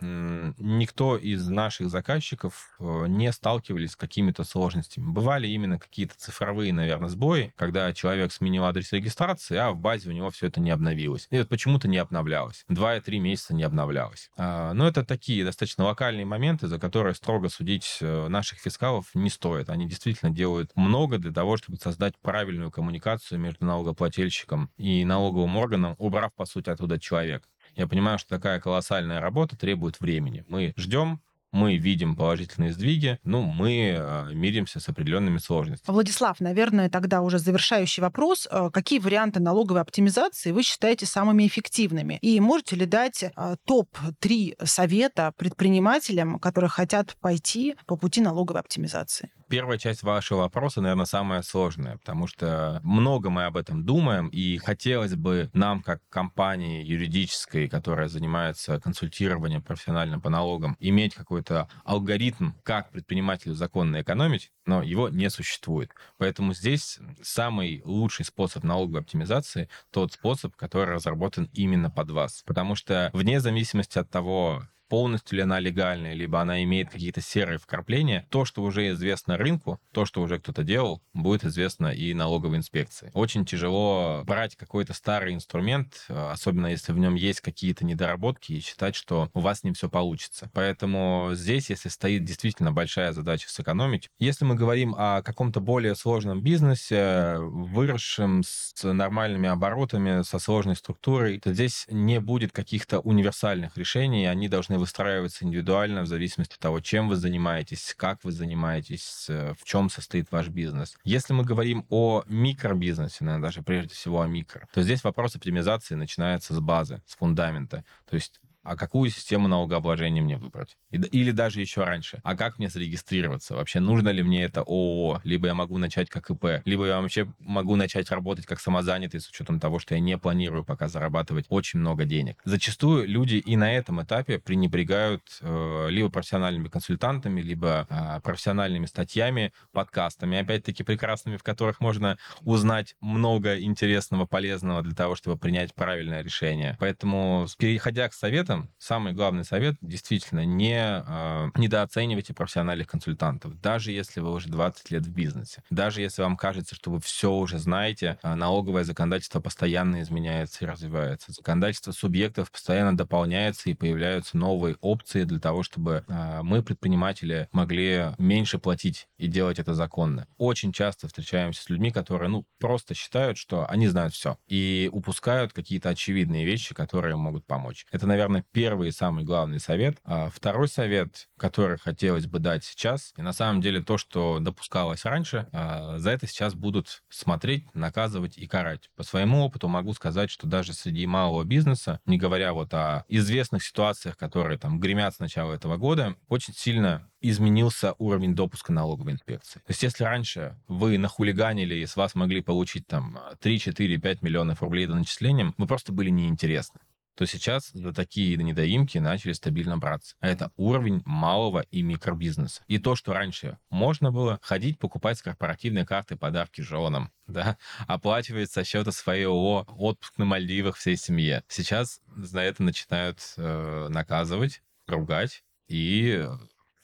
никто 0.57 1.15
из 1.17 1.47
наших 1.47 1.89
заказчиков 1.89 2.75
э, 2.79 3.05
не 3.07 3.31
сталкивались 3.31 3.91
с 3.91 3.95
какими-то 3.95 4.43
сложностями. 4.43 5.05
Бывали 5.05 5.47
именно 5.47 5.79
какие-то 5.79 6.15
цифровые, 6.17 6.73
наверное, 6.73 7.09
сбои, 7.09 7.53
когда 7.55 7.93
человек 7.93 8.31
сменил 8.31 8.65
адрес 8.65 8.91
регистрации, 8.91 9.57
а 9.57 9.71
в 9.71 9.77
базе 9.77 10.09
у 10.09 10.13
него 10.13 10.29
все 10.31 10.47
это 10.47 10.59
не 10.59 10.71
обновилось. 10.71 11.27
И 11.29 11.37
вот 11.37 11.49
почему-то 11.49 11.87
не 11.87 11.97
обновлялось. 11.97 12.65
Два 12.67 12.97
и 12.97 13.01
три 13.01 13.19
месяца 13.19 13.53
не 13.53 13.63
обновлялось. 13.63 14.31
А, 14.37 14.73
но 14.73 14.87
это 14.87 15.05
такие 15.05 15.45
достаточно 15.45 15.85
локальные 15.85 16.25
моменты, 16.25 16.67
за 16.67 16.79
которые 16.79 17.13
строго 17.13 17.49
судить 17.49 17.97
э, 18.01 18.27
наших 18.27 18.59
фискалов 18.59 19.05
не 19.13 19.29
стоит. 19.29 19.69
Они 19.69 19.87
действительно 19.87 20.31
делают 20.31 20.71
много 20.75 21.17
для 21.17 21.31
того, 21.31 21.57
чтобы 21.57 21.77
создать 21.77 22.17
правильную 22.21 22.71
коммуникацию 22.71 23.39
между 23.39 23.65
налогоплательщиком 23.65 24.71
и 24.77 25.05
налоговым 25.05 25.57
органом, 25.57 25.90
убрав, 25.97 26.33
по 26.33 26.45
сути, 26.45 26.69
оттуда 26.69 26.99
человека. 26.99 27.47
Я 27.75 27.87
понимаю, 27.87 28.19
что 28.19 28.29
такая 28.29 28.59
колоссальная 28.59 29.19
работа 29.21 29.57
требует 29.57 29.99
времени. 29.99 30.43
Мы 30.47 30.73
ждем, 30.77 31.21
мы 31.51 31.77
видим 31.77 32.15
положительные 32.15 32.71
сдвиги, 32.71 33.19
ну, 33.23 33.41
мы 33.41 33.95
э, 33.97 34.33
миримся 34.33 34.79
с 34.79 34.87
определенными 34.87 35.37
сложностями. 35.37 35.93
Владислав, 35.93 36.39
наверное, 36.39 36.89
тогда 36.89 37.21
уже 37.21 37.39
завершающий 37.39 38.01
вопрос. 38.01 38.47
Э, 38.49 38.69
какие 38.71 38.99
варианты 38.99 39.41
налоговой 39.41 39.81
оптимизации 39.81 40.51
вы 40.51 40.63
считаете 40.63 41.05
самыми 41.05 41.45
эффективными? 41.45 42.19
И 42.21 42.39
можете 42.39 42.77
ли 42.77 42.85
дать 42.85 43.23
э, 43.23 43.55
топ-3 43.65 44.65
совета 44.65 45.33
предпринимателям, 45.35 46.39
которые 46.39 46.69
хотят 46.69 47.17
пойти 47.19 47.75
по 47.85 47.97
пути 47.97 48.21
налоговой 48.21 48.61
оптимизации? 48.61 49.29
Первая 49.51 49.77
часть 49.77 50.01
вашего 50.01 50.39
вопроса, 50.39 50.79
наверное, 50.79 51.03
самая 51.03 51.41
сложная, 51.41 51.97
потому 51.97 52.25
что 52.25 52.79
много 52.83 53.29
мы 53.29 53.43
об 53.43 53.57
этом 53.57 53.83
думаем, 53.83 54.29
и 54.29 54.57
хотелось 54.57 55.15
бы 55.15 55.49
нам, 55.51 55.81
как 55.81 55.99
компании 56.07 56.85
юридической, 56.85 57.67
которая 57.67 58.07
занимается 58.07 58.79
консультированием 58.79 59.61
профессионально 59.61 60.21
по 60.21 60.29
налогам, 60.29 60.77
иметь 60.79 61.15
какой-то 61.15 61.67
алгоритм, 61.83 62.51
как 62.63 62.91
предпринимателю 62.91 63.53
законно 63.53 64.01
экономить, 64.01 64.53
но 64.65 64.81
его 64.81 65.09
не 65.09 65.29
существует. 65.29 65.91
Поэтому 66.17 66.53
здесь 66.53 66.99
самый 67.21 67.81
лучший 67.83 68.23
способ 68.23 68.63
налоговой 68.63 69.01
оптимизации 69.01 69.67
тот 69.91 70.13
способ, 70.13 70.55
который 70.55 70.95
разработан 70.95 71.49
именно 71.51 71.91
под 71.91 72.11
вас. 72.11 72.41
Потому 72.45 72.75
что 72.75 73.09
вне 73.11 73.41
зависимости 73.41 73.97
от 73.97 74.09
того, 74.09 74.63
полностью 74.91 75.37
ли 75.37 75.43
она 75.43 75.61
легальная, 75.61 76.13
либо 76.13 76.41
она 76.41 76.61
имеет 76.63 76.89
какие-то 76.89 77.21
серые 77.21 77.57
вкрапления, 77.57 78.27
то, 78.29 78.43
что 78.43 78.61
уже 78.61 78.89
известно 78.89 79.37
рынку, 79.37 79.79
то, 79.93 80.03
что 80.03 80.21
уже 80.21 80.37
кто-то 80.37 80.63
делал, 80.63 81.01
будет 81.13 81.45
известно 81.45 81.87
и 81.87 82.13
налоговой 82.13 82.57
инспекции. 82.57 83.09
Очень 83.13 83.45
тяжело 83.45 84.23
брать 84.25 84.57
какой-то 84.57 84.93
старый 84.93 85.33
инструмент, 85.33 86.07
особенно 86.09 86.67
если 86.67 86.91
в 86.91 86.99
нем 86.99 87.15
есть 87.15 87.39
какие-то 87.39 87.85
недоработки, 87.85 88.51
и 88.51 88.59
считать, 88.59 88.95
что 88.95 89.29
у 89.33 89.39
вас 89.39 89.63
не 89.63 89.71
все 89.71 89.87
получится. 89.87 90.51
Поэтому 90.53 91.29
здесь, 91.35 91.69
если 91.69 91.87
стоит 91.87 92.25
действительно 92.25 92.73
большая 92.73 93.13
задача 93.13 93.49
сэкономить, 93.49 94.09
если 94.19 94.43
мы 94.43 94.55
говорим 94.55 94.93
о 94.97 95.21
каком-то 95.21 95.61
более 95.61 95.95
сложном 95.95 96.41
бизнесе, 96.41 97.37
выросшем 97.39 98.43
с 98.43 98.73
нормальными 98.83 99.47
оборотами, 99.47 100.23
со 100.23 100.37
сложной 100.37 100.75
структурой, 100.75 101.39
то 101.39 101.53
здесь 101.53 101.85
не 101.89 102.19
будет 102.19 102.51
каких-то 102.51 102.99
универсальных 102.99 103.77
решений, 103.77 104.25
они 104.25 104.49
должны 104.49 104.80
выстраиваться 104.81 105.45
индивидуально 105.45 106.01
в 106.01 106.07
зависимости 106.07 106.55
от 106.55 106.59
того, 106.59 106.81
чем 106.81 107.07
вы 107.07 107.15
занимаетесь, 107.15 107.93
как 107.95 108.23
вы 108.23 108.33
занимаетесь, 108.33 109.27
в 109.29 109.63
чем 109.63 109.89
состоит 109.89 110.31
ваш 110.31 110.49
бизнес. 110.49 110.97
Если 111.05 111.31
мы 111.33 111.45
говорим 111.45 111.85
о 111.89 112.23
микробизнесе, 112.27 113.23
наверное, 113.23 113.47
даже 113.47 113.63
прежде 113.63 113.93
всего 113.93 114.21
о 114.21 114.27
микро, 114.27 114.67
то 114.73 114.81
здесь 114.81 115.03
вопрос 115.03 115.35
оптимизации 115.35 115.95
начинается 115.95 116.53
с 116.53 116.59
базы, 116.59 117.01
с 117.07 117.15
фундамента. 117.15 117.85
То 118.09 118.15
есть 118.15 118.41
а 118.63 118.75
какую 118.75 119.09
систему 119.09 119.47
налогообложения 119.47 120.21
мне 120.21 120.37
выбрать? 120.37 120.77
Или 120.91 121.31
даже 121.31 121.61
еще 121.61 121.83
раньше, 121.83 122.19
а 122.23 122.35
как 122.35 122.59
мне 122.59 122.69
зарегистрироваться? 122.69 123.55
Вообще 123.55 123.79
нужно 123.79 124.09
ли 124.09 124.23
мне 124.23 124.43
это 124.43 124.61
ООО? 124.61 125.21
Либо 125.23 125.47
я 125.47 125.53
могу 125.53 125.77
начать 125.77 126.09
как 126.09 126.29
ИП, 126.29 126.61
либо 126.65 126.85
я 126.85 127.01
вообще 127.01 127.31
могу 127.39 127.75
начать 127.75 128.09
работать 128.11 128.45
как 128.45 128.59
самозанятый 128.59 129.19
с 129.19 129.27
учетом 129.27 129.59
того, 129.59 129.79
что 129.79 129.95
я 129.95 129.99
не 129.99 130.17
планирую 130.17 130.63
пока 130.63 130.87
зарабатывать 130.87 131.45
очень 131.49 131.79
много 131.79 132.05
денег. 132.05 132.41
Зачастую 132.45 133.07
люди 133.07 133.35
и 133.35 133.55
на 133.55 133.73
этом 133.73 134.01
этапе 134.03 134.39
пренебрегают 134.39 135.23
э, 135.41 135.87
либо 135.89 136.09
профессиональными 136.09 136.67
консультантами, 136.67 137.41
либо 137.41 137.87
э, 137.89 138.19
профессиональными 138.21 138.85
статьями, 138.85 139.53
подкастами, 139.71 140.37
опять-таки 140.37 140.83
прекрасными, 140.83 141.37
в 141.37 141.43
которых 141.43 141.79
можно 141.79 142.17
узнать 142.41 142.95
много 143.01 143.59
интересного, 143.59 144.25
полезного 144.25 144.81
для 144.81 144.93
того, 144.93 145.15
чтобы 145.15 145.37
принять 145.37 145.73
правильное 145.73 146.21
решение. 146.21 146.77
Поэтому, 146.79 147.47
переходя 147.57 148.07
к 148.09 148.13
советам, 148.13 148.50
этом 148.51 148.69
самый 148.77 149.13
главный 149.13 149.45
совет 149.45 149.75
действительно 149.81 150.45
не 150.45 150.75
э, 150.77 151.49
недооценивайте 151.55 152.33
профессиональных 152.33 152.87
консультантов. 152.87 153.59
Даже 153.61 153.91
если 153.91 154.19
вы 154.19 154.33
уже 154.33 154.49
20 154.49 154.91
лет 154.91 155.05
в 155.05 155.09
бизнесе, 155.09 155.63
даже 155.69 156.01
если 156.01 156.21
вам 156.21 156.37
кажется, 156.37 156.75
что 156.75 156.91
вы 156.91 156.99
все 156.99 157.31
уже 157.31 157.59
знаете, 157.59 158.17
э, 158.21 158.35
налоговое 158.35 158.83
законодательство 158.83 159.39
постоянно 159.39 160.01
изменяется 160.01 160.65
и 160.65 160.67
развивается. 160.67 161.31
Законодательство 161.31 161.91
субъектов 161.91 162.51
постоянно 162.51 162.95
дополняется 162.95 163.69
и 163.69 163.73
появляются 163.73 164.37
новые 164.37 164.75
опции 164.81 165.23
для 165.23 165.39
того, 165.39 165.63
чтобы 165.63 166.03
э, 166.07 166.41
мы, 166.43 166.61
предприниматели, 166.61 167.47
могли 167.51 168.13
меньше 168.17 168.59
платить 168.59 169.07
и 169.17 169.27
делать 169.27 169.59
это 169.59 169.73
законно. 169.73 170.27
Очень 170.37 170.73
часто 170.73 171.07
встречаемся 171.07 171.63
с 171.63 171.69
людьми, 171.69 171.91
которые 171.91 172.29
ну, 172.29 172.45
просто 172.59 172.93
считают, 172.93 173.37
что 173.37 173.65
они 173.69 173.87
знают 173.87 174.13
все 174.13 174.37
и 174.47 174.89
упускают 174.91 175.53
какие-то 175.53 175.89
очевидные 175.89 176.45
вещи, 176.45 176.75
которые 176.75 177.15
могут 177.15 177.45
помочь. 177.45 177.85
Это, 177.91 178.07
наверное, 178.07 178.40
первый 178.51 178.89
и 178.89 178.91
самый 178.91 179.23
главный 179.23 179.59
совет. 179.59 179.97
А 180.03 180.29
второй 180.29 180.67
совет, 180.67 181.29
который 181.37 181.77
хотелось 181.77 182.27
бы 182.27 182.39
дать 182.39 182.63
сейчас, 182.63 183.13
и 183.17 183.21
на 183.21 183.33
самом 183.33 183.61
деле 183.61 183.81
то, 183.81 183.97
что 183.97 184.39
допускалось 184.39 185.05
раньше, 185.05 185.47
а, 185.51 185.97
за 185.97 186.11
это 186.11 186.27
сейчас 186.27 186.53
будут 186.53 187.03
смотреть, 187.09 187.73
наказывать 187.73 188.37
и 188.37 188.47
карать. 188.47 188.89
По 188.95 189.03
своему 189.03 189.41
опыту 189.41 189.67
могу 189.67 189.93
сказать, 189.93 190.29
что 190.29 190.47
даже 190.47 190.73
среди 190.73 191.05
малого 191.05 191.43
бизнеса, 191.43 191.99
не 192.05 192.17
говоря 192.17 192.53
вот 192.53 192.73
о 192.73 193.05
известных 193.07 193.63
ситуациях, 193.63 194.17
которые 194.17 194.57
там 194.57 194.79
гремят 194.79 195.15
с 195.15 195.19
начала 195.19 195.53
этого 195.53 195.77
года, 195.77 196.15
очень 196.27 196.53
сильно 196.53 197.09
изменился 197.21 197.93
уровень 197.99 198.35
допуска 198.35 198.73
налоговой 198.73 199.13
инспекции. 199.13 199.59
То 199.59 199.69
есть 199.69 199.83
если 199.83 200.03
раньше 200.03 200.57
вы 200.67 200.97
нахулиганили 200.97 201.75
и 201.75 201.85
с 201.85 201.95
вас 201.95 202.15
могли 202.15 202.41
получить 202.41 202.87
там 202.87 203.19
3, 203.39 203.59
4, 203.59 203.97
5 203.97 204.21
миллионов 204.21 204.61
рублей 204.61 204.87
до 204.87 204.95
начислением, 204.95 205.53
вы 205.57 205.67
просто 205.67 205.91
были 205.91 206.09
неинтересны 206.09 206.79
то 207.21 207.27
сейчас 207.27 207.69
за 207.71 207.93
такие 207.93 208.35
недоимки 208.35 208.97
начали 208.97 209.33
стабильно 209.33 209.77
браться. 209.77 210.15
Это 210.21 210.51
уровень 210.55 211.03
малого 211.05 211.59
и 211.69 211.83
микробизнеса. 211.83 212.63
И 212.67 212.79
то, 212.79 212.95
что 212.95 213.13
раньше 213.13 213.59
можно 213.69 214.11
было 214.11 214.39
ходить, 214.41 214.79
покупать 214.79 215.19
с 215.19 215.21
корпоративной 215.21 215.85
карты 215.85 216.15
подарки 216.15 216.61
женам, 216.61 217.11
да, 217.27 217.59
оплачивать 217.85 218.49
со 218.49 218.63
счета 218.63 218.91
своего 218.91 219.67
отпуск 219.77 220.17
на 220.17 220.25
Мальдивах 220.25 220.77
всей 220.77 220.97
семье. 220.97 221.43
Сейчас 221.47 222.01
за 222.07 222.39
это 222.39 222.63
начинают 222.63 223.19
э, 223.37 223.87
наказывать, 223.91 224.63
ругать 224.87 225.43
и 225.67 226.27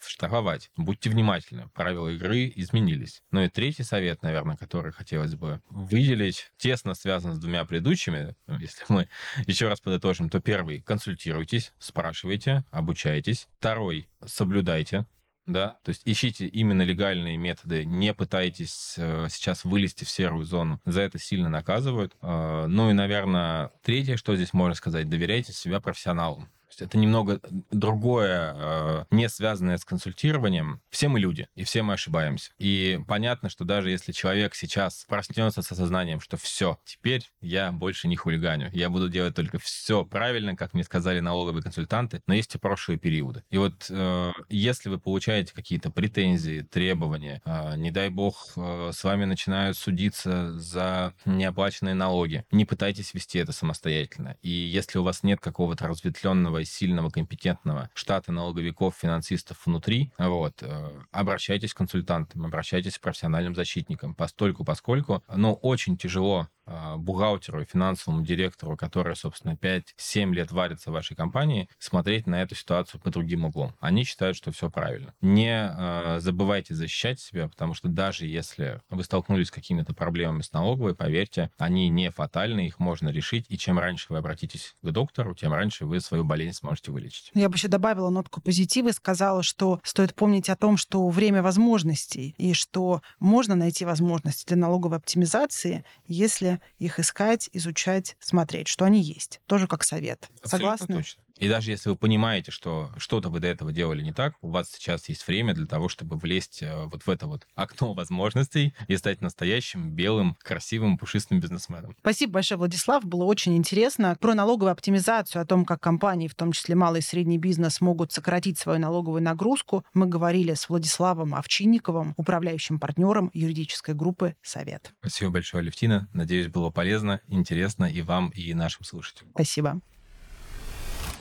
штрафовать. 0.10 0.72
Будьте 0.78 1.10
внимательны, 1.10 1.70
правила 1.74 2.10
игры 2.10 2.52
изменились. 2.56 3.22
Ну 3.32 3.44
и 3.44 3.50
третий 3.50 3.84
совет, 3.84 4.22
наверное, 4.24 4.58
который 4.58 4.92
хотелось 4.92 5.36
бы 5.36 5.62
выделить, 5.70 6.52
тесно 6.58 6.94
связан 6.94 7.36
с 7.36 7.40
двумя 7.40 7.66
предыдущими. 7.66 8.36
Если 8.60 8.86
мы 8.90 9.10
еще 9.46 9.68
раз 9.68 9.80
подытожим, 9.80 10.30
то 10.30 10.40
первый— 10.40 10.82
консультируйтесь, 10.86 11.74
спрашивайте, 11.80 12.64
обучайтесь. 12.72 13.48
Второй— 13.60 14.10
соблюдайте 14.26 15.06
да, 15.48 15.78
то 15.84 15.90
есть 15.90 16.02
ищите 16.04 16.46
именно 16.46 16.82
легальные 16.82 17.38
методы, 17.38 17.86
не 17.86 18.14
пытайтесь 18.14 18.96
э, 18.98 19.28
сейчас 19.30 19.64
вылезти 19.64 20.04
в 20.04 20.10
серую 20.10 20.44
зону, 20.44 20.82
за 20.86 21.02
это 21.02 21.20
сильно 21.20 21.48
наказывают. 21.48 22.18
Э, 22.22 22.66
ну 22.68 22.90
и, 22.90 22.94
наверное, 22.94 23.72
третье, 23.82 24.18
что 24.18 24.36
здесь 24.36 24.52
можно 24.52 24.76
сказать, 24.76 25.08
доверяйте 25.08 25.54
себя 25.54 25.80
профессионалам 25.80 26.50
есть 26.72 26.82
это 26.82 26.98
немного 26.98 27.40
другое, 27.72 28.54
э, 28.56 29.06
не 29.12 29.30
связанное 29.30 29.78
с 29.78 29.86
консультированием. 29.86 30.82
Все 30.90 31.08
мы 31.08 31.20
люди, 31.20 31.48
и 31.56 31.64
все 31.64 31.84
мы 31.84 31.94
ошибаемся. 31.94 32.52
И 32.58 33.00
понятно, 33.08 33.50
что 33.50 33.64
даже 33.64 33.90
если 33.90 34.12
человек 34.12 34.56
сейчас 34.56 35.06
проснется 35.08 35.62
с 35.62 35.72
осознанием, 35.72 36.20
что 36.20 36.38
все, 36.38 36.80
теперь 36.86 37.30
я 37.42 37.72
больше 37.72 38.08
не 38.08 38.16
хулиганю, 38.16 38.70
я 38.74 38.90
буду 38.90 39.10
делать 39.10 39.36
только 39.36 39.60
все 39.60 40.06
правильно, 40.06 40.56
как 40.56 40.74
мне 40.74 40.84
сказали 40.84 41.20
налоговые 41.20 41.64
консультанты, 41.64 42.22
но 42.28 42.34
есть 42.34 42.54
и 42.56 42.58
прошлые 42.58 42.98
периоды. 42.98 43.44
И 43.50 43.58
вот 43.58 43.88
э, 43.90 44.32
если 44.50 44.90
вы 44.90 45.00
получаете 45.00 45.54
какие-то 45.54 45.90
претензии, 45.90 46.62
требования, 46.62 47.42
э, 47.46 47.78
не 47.78 47.92
дай 47.92 48.10
бог, 48.10 48.54
с 48.56 49.04
вами 49.04 49.26
начинают 49.26 49.78
судиться 49.78 50.58
за 50.60 51.14
неоплаченные 51.26 51.96
налоги, 51.96 52.46
не 52.52 52.66
пытайтесь 52.66 53.14
вести 53.14 53.40
это 53.40 53.52
самостоятельно. 53.52 54.36
И 54.42 54.50
если 54.50 55.00
у 55.00 55.04
вас 55.04 55.24
нет 55.24 55.40
какого-то 55.40 55.88
разветвленного 55.88 56.57
сильного, 56.66 57.10
компетентного 57.10 57.90
штата 57.94 58.32
налоговиков, 58.32 58.96
финансистов 58.96 59.66
внутри, 59.66 60.12
вот, 60.18 60.62
э, 60.62 61.02
обращайтесь 61.12 61.74
к 61.74 61.78
консультантам, 61.78 62.46
обращайтесь 62.46 62.98
к 62.98 63.02
профессиональным 63.02 63.56
защитникам, 63.56 64.16
постольку, 64.16 64.64
поскольку, 64.64 65.24
ну, 65.34 65.54
очень 65.54 65.98
тяжело 65.98 66.48
бухгалтеру 66.98 67.62
и 67.62 67.66
финансовому 67.66 68.24
директору, 68.24 68.76
который, 68.76 69.16
собственно, 69.16 69.54
5-7 69.54 70.34
лет 70.34 70.52
варится 70.52 70.90
в 70.90 70.94
вашей 70.94 71.16
компании, 71.16 71.70
смотреть 71.80 72.28
на 72.28 72.42
эту 72.42 72.56
ситуацию 72.56 73.02
по 73.02 73.10
другим 73.10 73.46
углом. 73.46 73.76
Они 73.80 74.04
считают, 74.04 74.38
что 74.38 74.52
все 74.52 74.70
правильно. 74.70 75.14
Не 75.22 75.74
э, 75.78 76.20
забывайте 76.20 76.76
защищать 76.76 77.20
себя, 77.20 77.48
потому 77.48 77.74
что 77.74 77.88
даже 77.88 78.26
если 78.26 78.82
вы 78.90 79.04
столкнулись 79.04 79.48
с 79.48 79.52
какими-то 79.52 79.94
проблемами 79.94 80.42
с 80.42 80.52
налоговой, 80.52 80.96
поверьте, 80.96 81.52
они 81.58 81.90
не 81.90 82.12
фатальны, 82.12 82.68
их 82.68 82.80
можно 82.80 83.10
решить, 83.10 83.46
и 83.50 83.58
чем 83.58 83.80
раньше 83.80 84.08
вы 84.10 84.18
обратитесь 84.18 84.76
к 84.82 84.92
доктору, 84.92 85.36
тем 85.36 85.54
раньше 85.54 85.86
вы 85.86 86.00
свою 86.00 86.24
болезнь 86.24 86.58
сможете 86.58 86.92
вылечить. 86.92 87.32
Я 87.34 87.50
бы 87.50 87.56
еще 87.56 87.68
добавила 87.68 88.10
нотку 88.10 88.42
позитива 88.42 88.90
и 88.90 88.94
сказала, 88.94 89.44
что 89.44 89.80
стоит 89.84 90.16
помнить 90.16 90.50
о 90.50 90.56
том, 90.56 90.78
что 90.78 91.08
время 91.08 91.42
возможностей, 91.42 92.36
и 92.38 92.54
что 92.54 93.02
можно 93.20 93.56
найти 93.56 93.86
возможности 93.86 94.46
для 94.48 94.58
налоговой 94.58 94.98
оптимизации, 94.98 95.84
если 96.08 96.57
их 96.78 97.00
искать, 97.00 97.50
изучать, 97.54 98.16
смотреть, 98.20 98.68
что 98.68 98.86
они 98.86 99.02
есть. 99.02 99.42
Тоже 99.46 99.68
как 99.68 99.84
совет. 99.84 100.30
Абсолютно 100.42 100.78
Согласны? 100.78 100.96
Точно. 100.98 101.24
И 101.40 101.48
даже 101.48 101.72
если 101.72 101.90
вы 101.90 101.96
понимаете, 101.96 102.52
что 102.52 102.92
что-то 102.98 103.30
вы 103.30 103.40
до 103.40 103.48
этого 103.48 103.72
делали 103.72 104.02
не 104.02 104.14
так, 104.14 104.36
у 104.42 104.50
вас 104.50 104.72
сейчас 104.72 105.10
есть 105.10 105.28
время 105.28 105.54
для 105.54 105.66
того, 105.66 105.90
чтобы 105.90 106.18
влезть 106.18 106.64
э, 106.64 106.86
вот 106.86 107.04
в 107.04 107.10
это 107.10 107.28
вот 107.28 107.48
окно 107.56 107.94
возможностей 107.96 108.74
и 108.88 108.98
стать 108.98 109.22
настоящим 109.22 109.92
белым, 109.92 110.36
красивым, 110.42 110.98
пушистым 110.98 111.40
бизнесменом. 111.40 111.96
Спасибо 112.00 112.34
большое, 112.34 112.58
Владислав. 112.58 113.06
Было 113.06 113.26
очень 113.26 113.56
интересно. 113.56 114.18
Про 114.20 114.34
налоговую 114.34 114.72
оптимизацию, 114.72 115.42
о 115.42 115.46
том, 115.46 115.66
как 115.66 115.82
компании, 115.82 116.28
в 116.28 116.36
том 116.36 116.52
числе 116.52 116.76
малый 116.76 117.00
и 117.00 117.04
средний 117.04 117.38
бизнес, 117.38 117.82
могут 117.82 118.12
сократить 118.12 118.58
свою 118.58 118.80
налоговую 118.80 119.22
нагрузку, 119.22 119.86
мы 119.94 120.08
говорили 120.08 120.54
с 120.54 120.70
Владиславом 120.70 121.36
Овчинниковым, 121.36 122.14
управляющим 122.18 122.80
партнером 122.80 123.32
юридической 123.34 123.96
группы 123.96 124.36
«Совет». 124.42 124.94
Спасибо 125.00 125.32
большое, 125.32 125.64
Левтина. 125.64 126.10
Надеюсь, 126.14 126.48
было 126.48 126.70
полезно, 126.70 127.22
интересно 127.28 127.86
и 127.86 128.02
вам, 128.02 128.30
и 128.30 128.54
нашим 128.54 128.84
слушателям. 128.84 129.32
Спасибо. 129.34 129.82